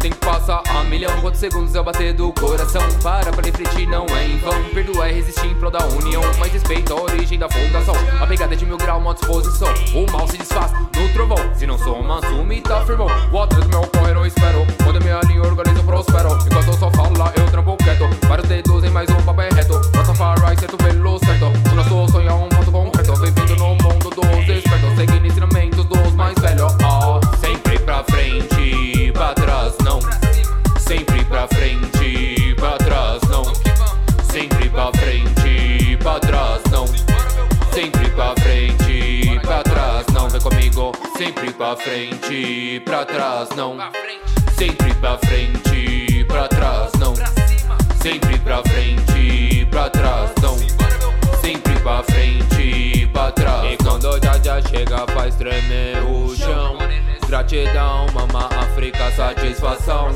[0.04, 1.22] Percebi o tempo passa a milhão.
[1.22, 2.82] Quantos segundos é o bater do coração?
[3.02, 4.64] Para pra refletir, não é em vão.
[4.74, 6.22] Perdoar e resistir em prol da união.
[6.40, 7.96] Mas respeita a origem da fundação.
[8.20, 9.70] A pegada é de mil grau, uma disposição.
[9.94, 11.38] O mal se desfaz no trovão.
[11.56, 13.08] Se não sou manso, me tá firmão.
[13.32, 14.66] O atrás do meu correr eu espero.
[14.84, 16.38] Quando me alinho, organizo, prospero.
[16.46, 18.10] Enquanto eu só falo lá, eu trampo quieto.
[18.28, 21.46] Vários dedos em mais um papo é reto Rastafari, certo pelo certo.
[21.72, 24.96] O nosso sonho é um ponto concreto Bem-vindo no mundo dos espertos.
[24.98, 26.76] Seguindo ensinamentos dos mais velhos.
[26.84, 28.53] Ah, Sempre pra frente,
[41.24, 43.78] sempre pra frente, pra trás não.
[44.58, 47.14] Sempre pra frente, pra trás não.
[48.02, 50.58] Sempre pra frente, pra trás não.
[51.40, 56.78] Sempre pra frente, pra trás E quando já já chega faz tremer o chão.
[57.26, 60.10] Gratidão, mama África, satisfação.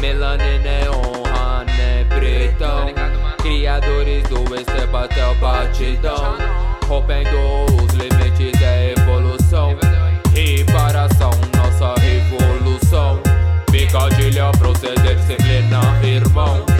[0.00, 2.94] Melanina é honra, né pretão.
[3.38, 6.36] Criadores do step até o batidão.
[6.86, 7.38] Rompendo
[7.82, 9.03] os limites da evolução
[16.34, 16.73] bom.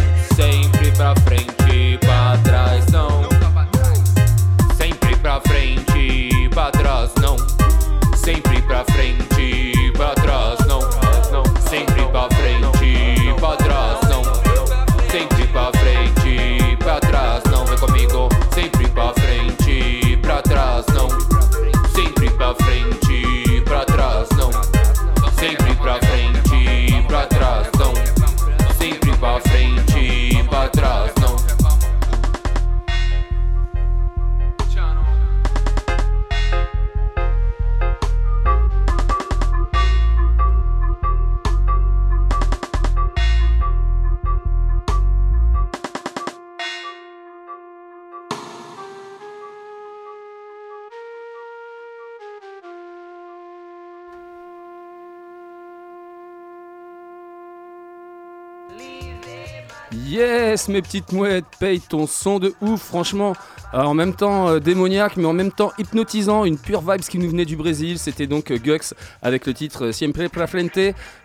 [60.68, 63.34] Mes petites mouettes, paye ton son de ouf, franchement.
[63.74, 67.18] Euh, en même temps euh, démoniaque, mais en même temps hypnotisant, une pure vibes qui
[67.18, 67.98] nous venait du Brésil.
[67.98, 70.78] C'était donc euh, Gux avec le titre Siempre pra frente,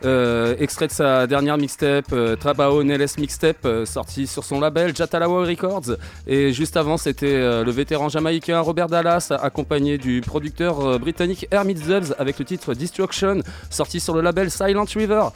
[0.03, 5.95] euh, extrait de sa dernière mixtape, Trabao Neles Mixtape, sorti sur son label Jatalawa Records.
[6.27, 12.15] Et juste avant, c'était le vétéran jamaïcain Robert Dallas, accompagné du producteur britannique Hermit Zubs
[12.17, 15.27] avec le titre Destruction, sorti sur le label Silent River.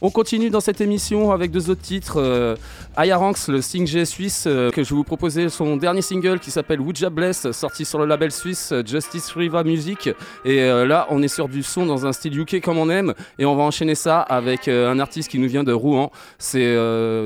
[0.00, 2.20] On continue dans cette émission avec deux autres titres.
[2.20, 2.54] Euh,
[2.96, 6.80] Ayaranx, le single suisse, euh, que je vais vous proposer son dernier single qui s'appelle
[6.80, 10.08] Wuja Bless, sorti sur le label suisse euh, Justice Riva Music.
[10.44, 13.12] Et euh, là, on est sur du son dans un style UK comme on aime.
[13.40, 16.12] Et on va enchaîner ça avec un artiste qui nous vient de Rouen.
[16.38, 16.76] C'est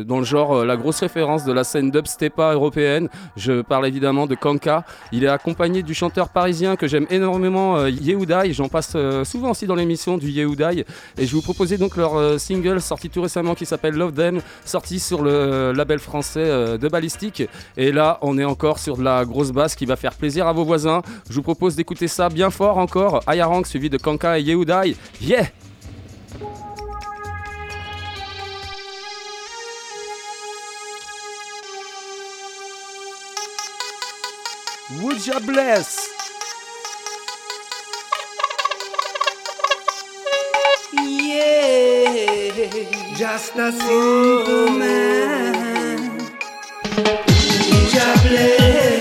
[0.04, 3.08] dans le genre la grosse référence de la scène dubstepa européenne.
[3.36, 4.84] Je parle évidemment de Kanka.
[5.12, 8.52] Il est accompagné du chanteur parisien que j'aime énormément, Yehuday.
[8.52, 10.84] J'en passe souvent aussi dans l'émission du Yehuday.
[11.18, 12.38] Et je vais vous proposer donc leur euh,
[12.80, 17.42] sorti tout récemment qui s'appelle Love Them, sorti sur le label français euh, de Ballistic.
[17.76, 20.52] Et là, on est encore sur de la grosse basse qui va faire plaisir à
[20.52, 21.02] vos voisins.
[21.28, 23.22] Je vous propose d'écouter ça bien fort encore.
[23.26, 24.96] Ayarang suivi de Kanka et Yehuday.
[25.20, 25.46] Yeah!
[35.00, 36.11] Would ya bless?
[40.94, 42.54] Yeah,
[43.16, 46.20] just a simple man.
[47.90, 48.91] Just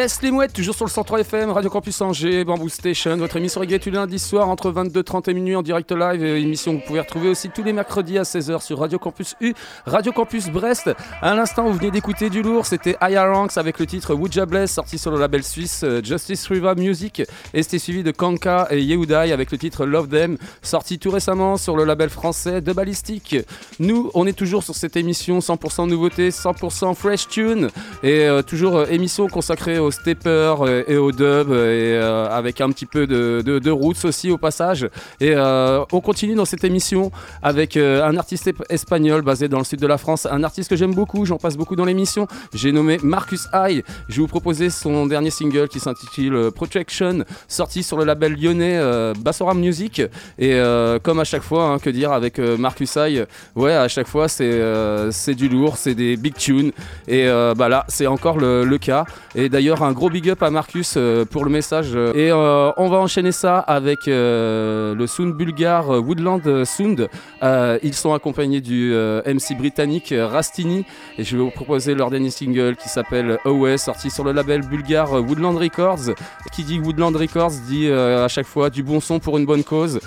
[0.00, 3.60] Yes, les mouettes, toujours sur le 103 FM, Radio Campus Angers, Bamboo Station, votre émission
[3.60, 6.24] reggae tous les lundis soirs entre 22h30 et minuit en direct live.
[6.24, 9.52] Émission que vous pouvez retrouver aussi tous les mercredis à 16h sur Radio Campus U,
[9.84, 10.88] Radio Campus Brest.
[11.20, 14.72] À l'instant, vous venez d'écouter du lourd, c'était Aya Ranks avec le titre Wuja Bless,
[14.72, 17.20] sorti sur le label suisse euh, Justice River Music.
[17.52, 21.58] Et c'était suivi de Kanka et Yehudai avec le titre Love Them, sorti tout récemment
[21.58, 23.36] sur le label français de Ballistic.
[23.78, 27.68] Nous, on est toujours sur cette émission 100% nouveauté, 100% fresh tune
[28.02, 32.60] et euh, toujours euh, émission consacrée au stepper euh, et au dub et euh, avec
[32.60, 34.88] un petit peu de, de, roots aussi au passage.
[35.20, 37.10] Et euh, on continue dans cette émission
[37.42, 40.76] avec euh, un artiste espagnol basé dans le sud de la France, un artiste que
[40.76, 42.28] j'aime beaucoup, j'en passe beaucoup dans l'émission.
[42.54, 43.82] J'ai nommé Marcus High.
[44.08, 48.36] Je vais vous proposer son dernier single qui s'intitule euh, Protection, sorti sur le label
[48.40, 50.00] lyonnais euh, Bassoram Music.
[50.38, 53.26] Et euh, comme à chaque fois, hein, que dire avec euh, Marcus High,
[53.56, 56.72] ouais, à chaque fois c'est euh, du lourd, c'est des big tunes.
[57.08, 59.04] Et euh, bah là, c'est encore le, le cas.
[59.34, 61.94] Et d'ailleurs, un gros big up à Marcus euh, pour le message.
[61.94, 67.08] Et euh, on va enchaîner ça avec euh, le sound bulgare Woodland Sound.
[67.42, 70.84] Ils sont accompagnés du MC britannique Rastini.
[71.18, 74.62] Et je vais vous proposer leur dernier single qui s'appelle OS, sorti sur le label
[74.62, 76.14] bulgare Woodland Records.
[76.52, 80.00] Qui dit Woodland Records dit à chaque fois du bon son pour une bonne cause.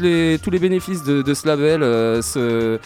[0.00, 1.80] Les, tous les bénéfices de, ce label
[2.22, 2.78] se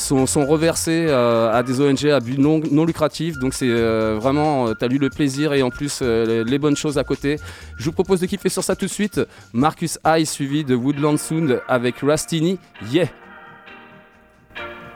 [0.00, 3.38] sont, sont reversés euh, à des ONG à but non, non lucratif.
[3.38, 6.76] Donc c'est euh, vraiment, euh, t'as lu le plaisir et en plus euh, les, bonnes
[6.76, 7.36] choses à côté.
[7.76, 9.20] Je vous propose de kiffer sur ça tout de suite.
[9.52, 12.58] Marcus High suivi de Woodland Sound avec Rastini.
[12.90, 13.06] Yeah!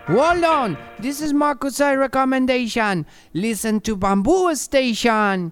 [0.07, 3.07] Hold on, this is Marcus I recommendation.
[3.33, 5.51] Listen to Bamboo Station.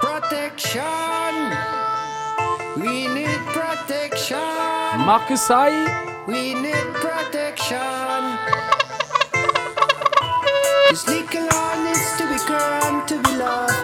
[0.00, 0.82] Protection.
[2.76, 4.38] We need protection.
[5.06, 6.03] Marcus High.
[6.26, 8.38] We need protection.
[10.88, 13.74] This legal law needs to be current to be loved.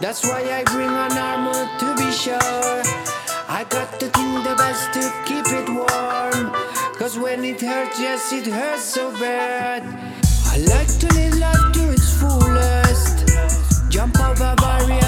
[0.00, 2.82] That's why I bring an armor to be sure.
[3.46, 6.54] I got to think the best to keep it warm.
[6.98, 9.82] Cause when it hurts, yes, it hurts so bad.
[10.46, 13.28] I like to live life to its fullest.
[13.90, 15.01] Jump over barriers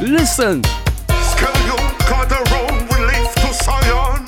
[0.00, 0.62] Listen.
[2.08, 4.24] Got around, we leave to Zion.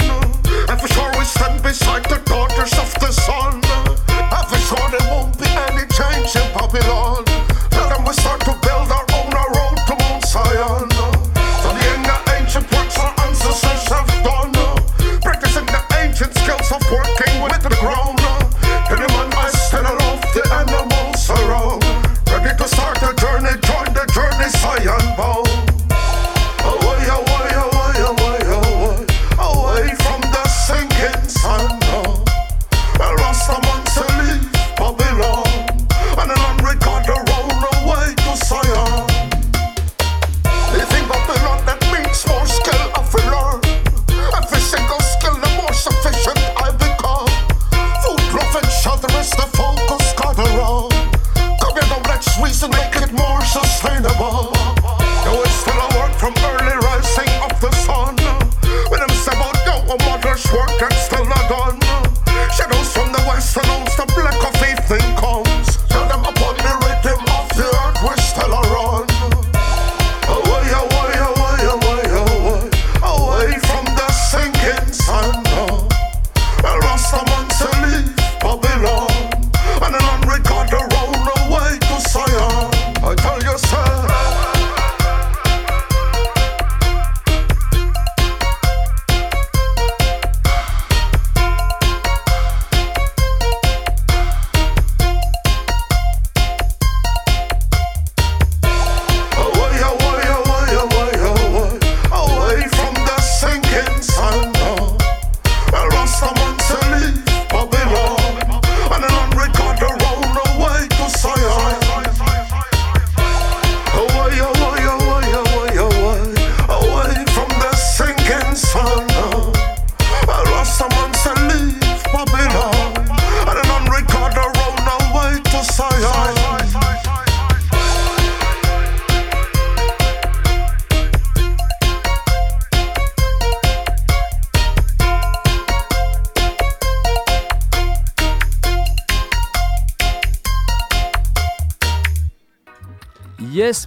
[0.68, 3.60] And for sure we stand beside the daughters of the sun.
[4.08, 7.25] And for sure there won't be any change in Babylon.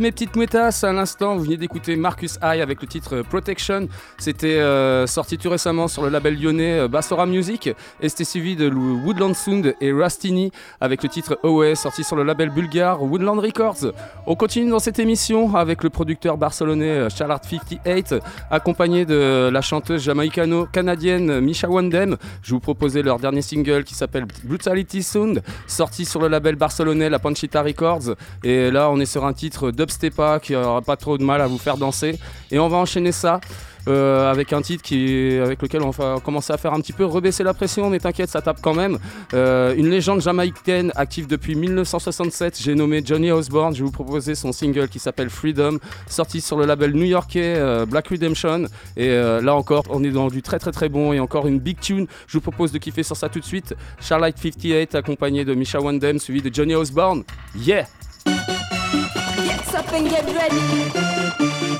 [0.02, 3.88] Mes petites mouettasses, à l'instant, vous venez d'écouter Marcus High avec le titre euh, Protection.
[4.18, 7.70] C'était euh, sorti tout récemment sur le label lyonnais euh, Bassora Music
[8.02, 10.52] et c'était suivi de Woodland Sound et Rastini
[10.82, 13.94] avec le titre OS sorti sur le label bulgare Woodland Records.
[14.32, 18.14] On continue dans cette émission avec le producteur barcelonais euh, Charlotte 58
[18.52, 22.16] accompagné de la chanteuse jamaïcano-canadienne Misha Wandem.
[22.44, 27.10] Je vous proposais leur dernier single qui s'appelle Brutality Sound sorti sur le label barcelonais
[27.10, 31.18] La Panchita Records et là on est sur un titre dubstepa qui aura pas trop
[31.18, 32.20] de mal à vous faire danser
[32.52, 33.42] et on va enchaîner ça
[33.90, 37.06] euh, avec un titre qui, avec lequel on va commencer à faire un petit peu
[37.06, 38.98] rebaisser la pression, mais t'inquiète, ça tape quand même.
[39.34, 43.74] Euh, une légende jamaïcaine active depuis 1967, j'ai nommé Johnny Osborne.
[43.74, 47.86] Je vais vous proposer son single qui s'appelle Freedom, sorti sur le label new-yorkais euh,
[47.86, 48.66] Black Redemption.
[48.96, 51.80] Et là encore, on est dans du très très très bon et encore une big
[51.80, 52.08] tune.
[52.28, 53.76] Je vous propose de kiffer sur ça tout de suite.
[54.00, 57.24] Charlotte 58 accompagné de Misha Wandem, suivi de Johnny Osborne.
[57.56, 57.86] Yeah!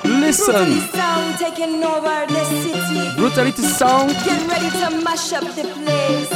[0.04, 0.54] Listen.
[0.54, 3.16] Brutality sound taking over the city.
[3.18, 4.12] Brutality sound.
[4.26, 6.30] Get ready to mash up the place.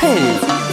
[0.00, 0.71] Hey.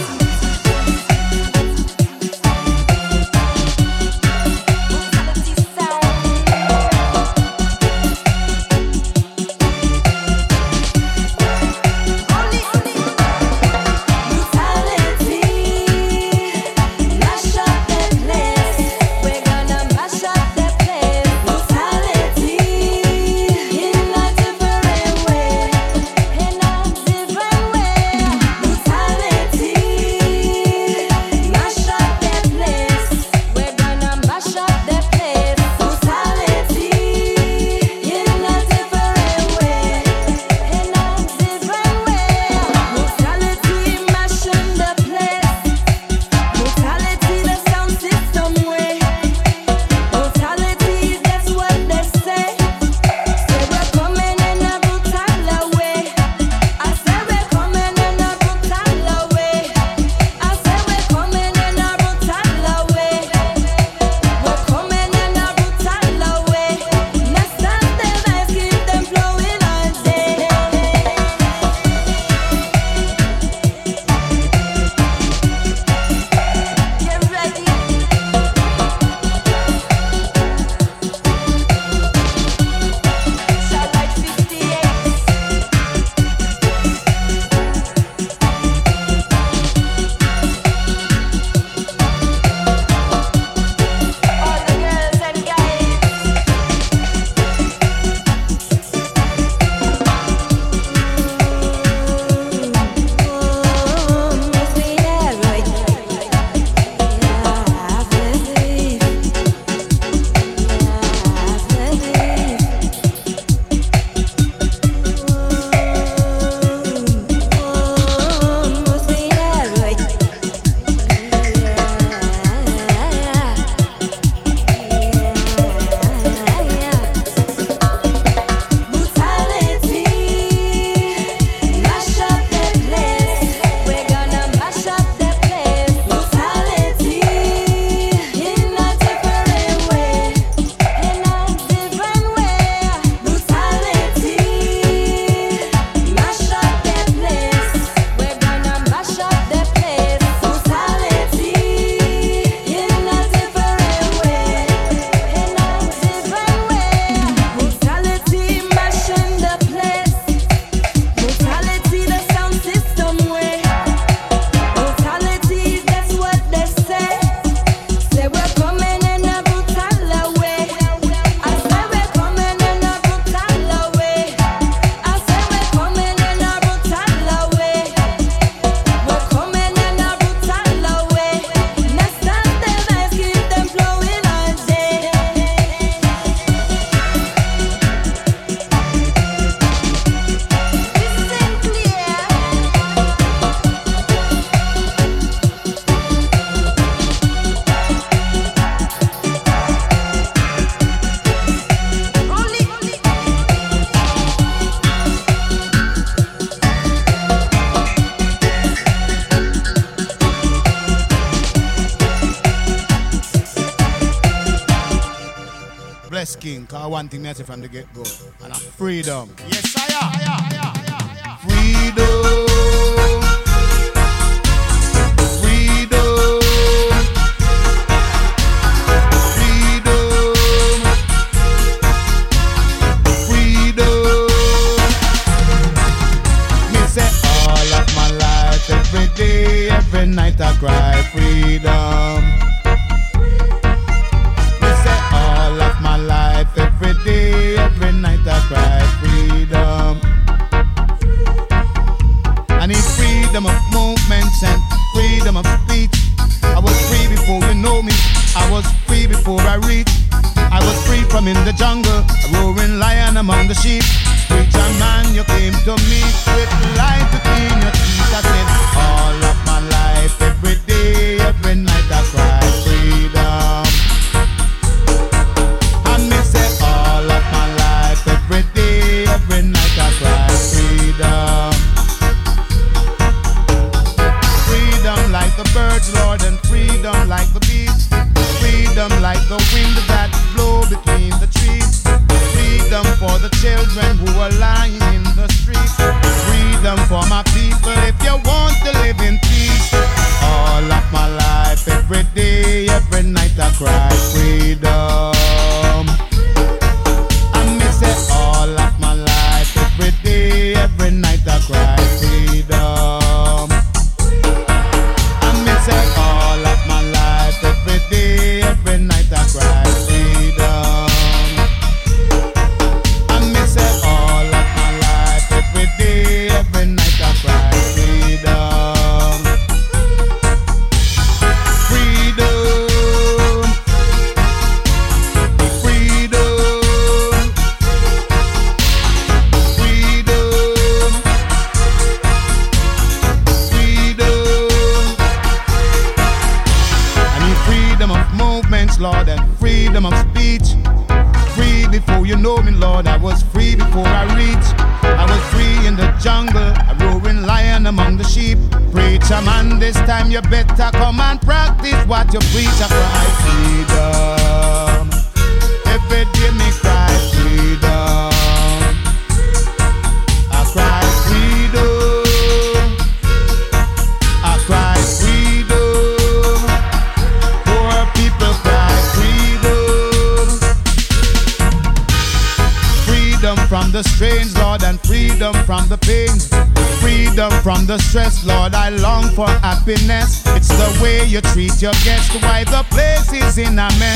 [387.70, 390.26] the stress, Lord, I long for happiness.
[390.34, 393.89] It's the way you treat your guests, why the place is in a mess.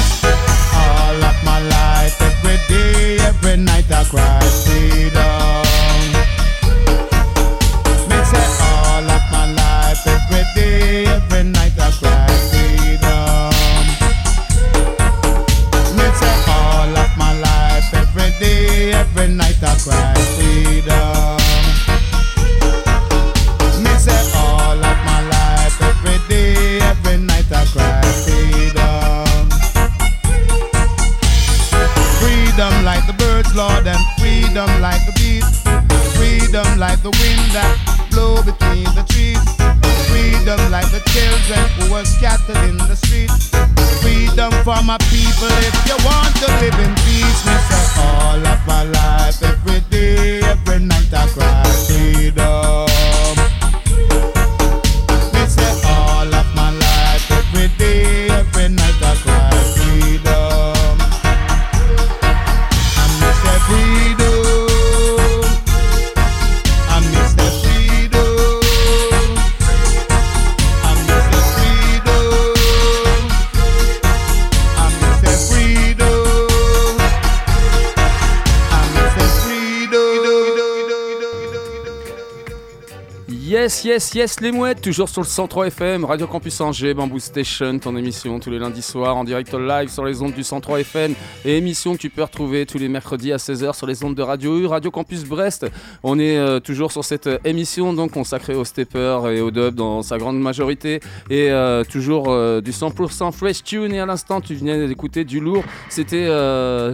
[83.94, 87.96] yes, yes, les mouettes, toujours sur le 103 FM, Radio Campus Angers, Bamboo Station, ton
[87.96, 91.14] émission tous les lundis soirs en direct live sur les ondes du 103 FM
[91.44, 94.22] et émission que tu peux retrouver tous les mercredis à 16h sur les ondes de
[94.22, 95.66] Radio U, Radio Campus Brest.
[96.02, 99.76] On est euh, toujours sur cette euh, émission donc consacrée aux steppers et au dub
[99.76, 100.98] dans sa grande majorité
[101.30, 102.24] et euh, toujours
[102.62, 103.92] du 100% fresh tune.
[103.92, 106.26] Et à l'instant tu venais d'écouter du lourd, c'était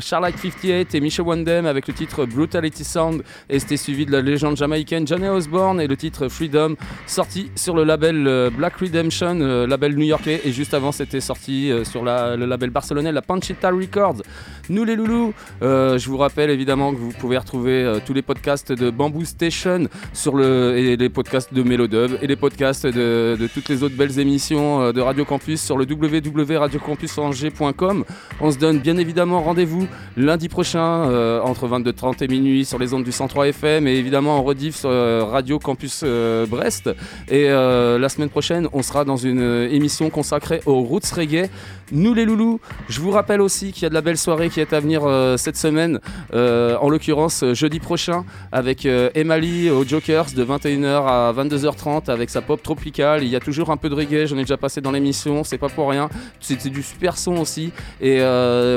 [0.02, 4.20] Charlotte 58 et Michel Wandem avec le titre Brutality Sound et c'était suivi de la
[4.20, 9.38] légende jamaïcaine Johnny Osborne et le titre Freedom sorti sur le label euh, Black Redemption,
[9.40, 13.70] euh, label new-yorkais, et juste avant c'était sorti euh, sur le label barcelonais, la Panchita
[13.70, 14.22] Records.
[14.68, 18.90] Nous les loulous, je vous rappelle évidemment que vous pouvez retrouver tous les podcasts de
[18.90, 23.82] Bamboo Station sur le, et les podcasts de Mélodub et les podcasts de, toutes les
[23.82, 28.04] autres belles émissions de Radio Campus sur le www.radiocampusangers.com.
[28.40, 33.02] On se donne bien évidemment rendez-vous lundi prochain entre 22h30 et minuit sur les ondes
[33.02, 36.04] du 103 FM et évidemment en rediff sur Radio Campus
[36.48, 36.79] Brest.
[37.28, 41.48] Et euh, la semaine prochaine, on sera dans une euh, émission consacrée aux roots reggae.
[41.92, 44.60] Nous les loulous, je vous rappelle aussi qu'il y a de la belle soirée qui
[44.60, 45.98] est à venir euh, cette semaine,
[46.34, 52.30] euh, en l'occurrence euh, jeudi prochain, avec Emily aux Jokers de 21h à 22h30 avec
[52.30, 53.24] sa pop tropicale.
[53.24, 55.58] Il y a toujours un peu de reggae, j'en ai déjà passé dans l'émission, c'est
[55.58, 56.08] pas pour rien.
[56.38, 57.72] C'était du super son aussi.
[58.00, 58.20] Et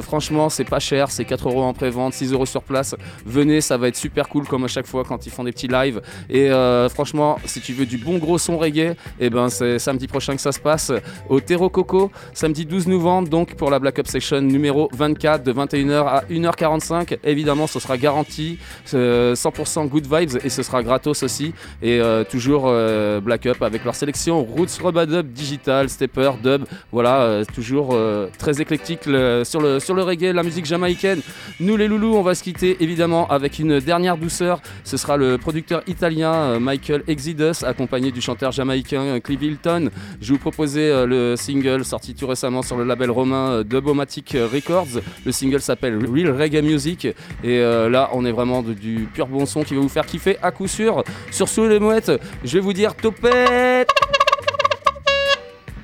[0.02, 2.96] franchement, c'est pas cher, c'est 4 euros en pré-vente, 6 euros sur place.
[3.26, 5.68] Venez, ça va être super cool comme à chaque fois quand ils font des petits
[5.68, 6.02] lives.
[6.30, 6.50] Et
[6.90, 10.42] franchement, si tu veux du bon gros son reggae, et ben c'est samedi prochain que
[10.42, 10.92] ça se passe
[11.30, 15.52] au Terro Coco, samedi 12 novembre, donc pour la Black Up Section numéro 24 de
[15.52, 17.18] 21h à 1h45.
[17.26, 18.60] Évidemment, ce sera garanti,
[18.94, 21.54] euh, 100% good vibes et ce sera gratos aussi.
[21.82, 26.64] Et euh, toujours euh, Black Up avec leur sélection Roots, Robadub, Digital, Stepper, Dub.
[26.94, 27.98] Voilà, euh, toujours
[28.38, 31.20] très éclectique le- sur, le, reggae, la musique jamaïcaine.
[31.60, 34.62] Nous les loulous, on va se quitter évidemment avec une dernière douceur.
[34.86, 39.90] Ce sera le producteur italien Michael Exodus, accompagné du chanteur jamaïcain Clive Hilton.
[40.22, 45.02] Je vous proposer le single sorti tout récemment sur le label romain euh, Dubomatic Records.
[45.26, 47.06] Le single s'appelle Real Reggae Music.
[47.06, 50.38] Et euh, là, on est vraiment du pur bon son qui va vous faire kiffer
[50.44, 51.04] à coup sûr.
[51.32, 52.12] Sur ce, les mouettes,
[52.44, 53.90] je vais vous dire topette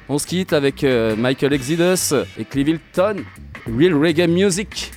[0.08, 2.80] On se quitte avec euh, Michael Exodus et Clive.
[3.66, 4.92] Real Reggae Music.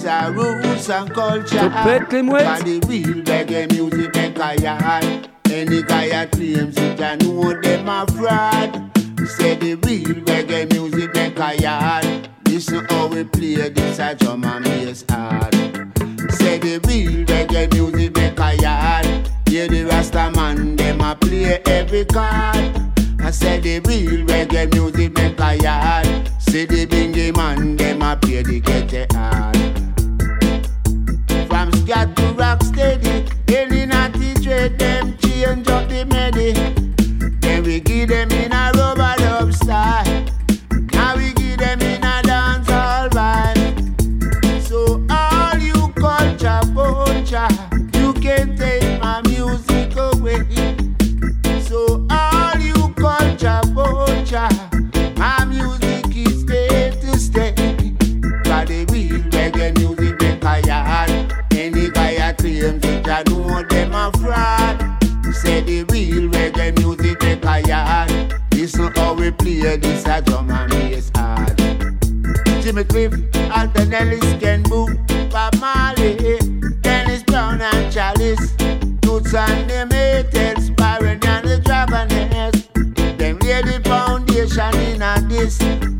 [0.00, 1.58] Is our roots and culture.
[1.58, 2.44] Topette les mouettes.
[2.44, 5.28] But the real reggae music make a yard.
[5.50, 8.90] Any guy that claims it, I know them a fraud.
[9.26, 12.28] Say the real reggae music make a yard.
[12.46, 15.54] Listen how we play this a drum and bass hard.
[16.32, 19.30] Say the real reggae music make a yard.
[19.48, 22.76] Yeah, the Rasta man, them a play every card.
[23.20, 26.30] I said the real reggae music make a yard.
[26.38, 29.79] Say the bingy man, them a play the get hard.
[31.90, 32.59] From scat to rock
[67.58, 68.40] a.
[68.54, 71.56] Listen how we play this a drum and bass hard.
[72.62, 73.12] Jimmy Cliff,
[73.50, 76.16] Alton Ellis, Ken Boom, Bob Marley,
[76.82, 78.54] Dennis Brown and Chalice,
[79.02, 82.66] Toots and the Maytals, Byron and the Dragonets.
[83.18, 85.99] Them lay the foundation in a this.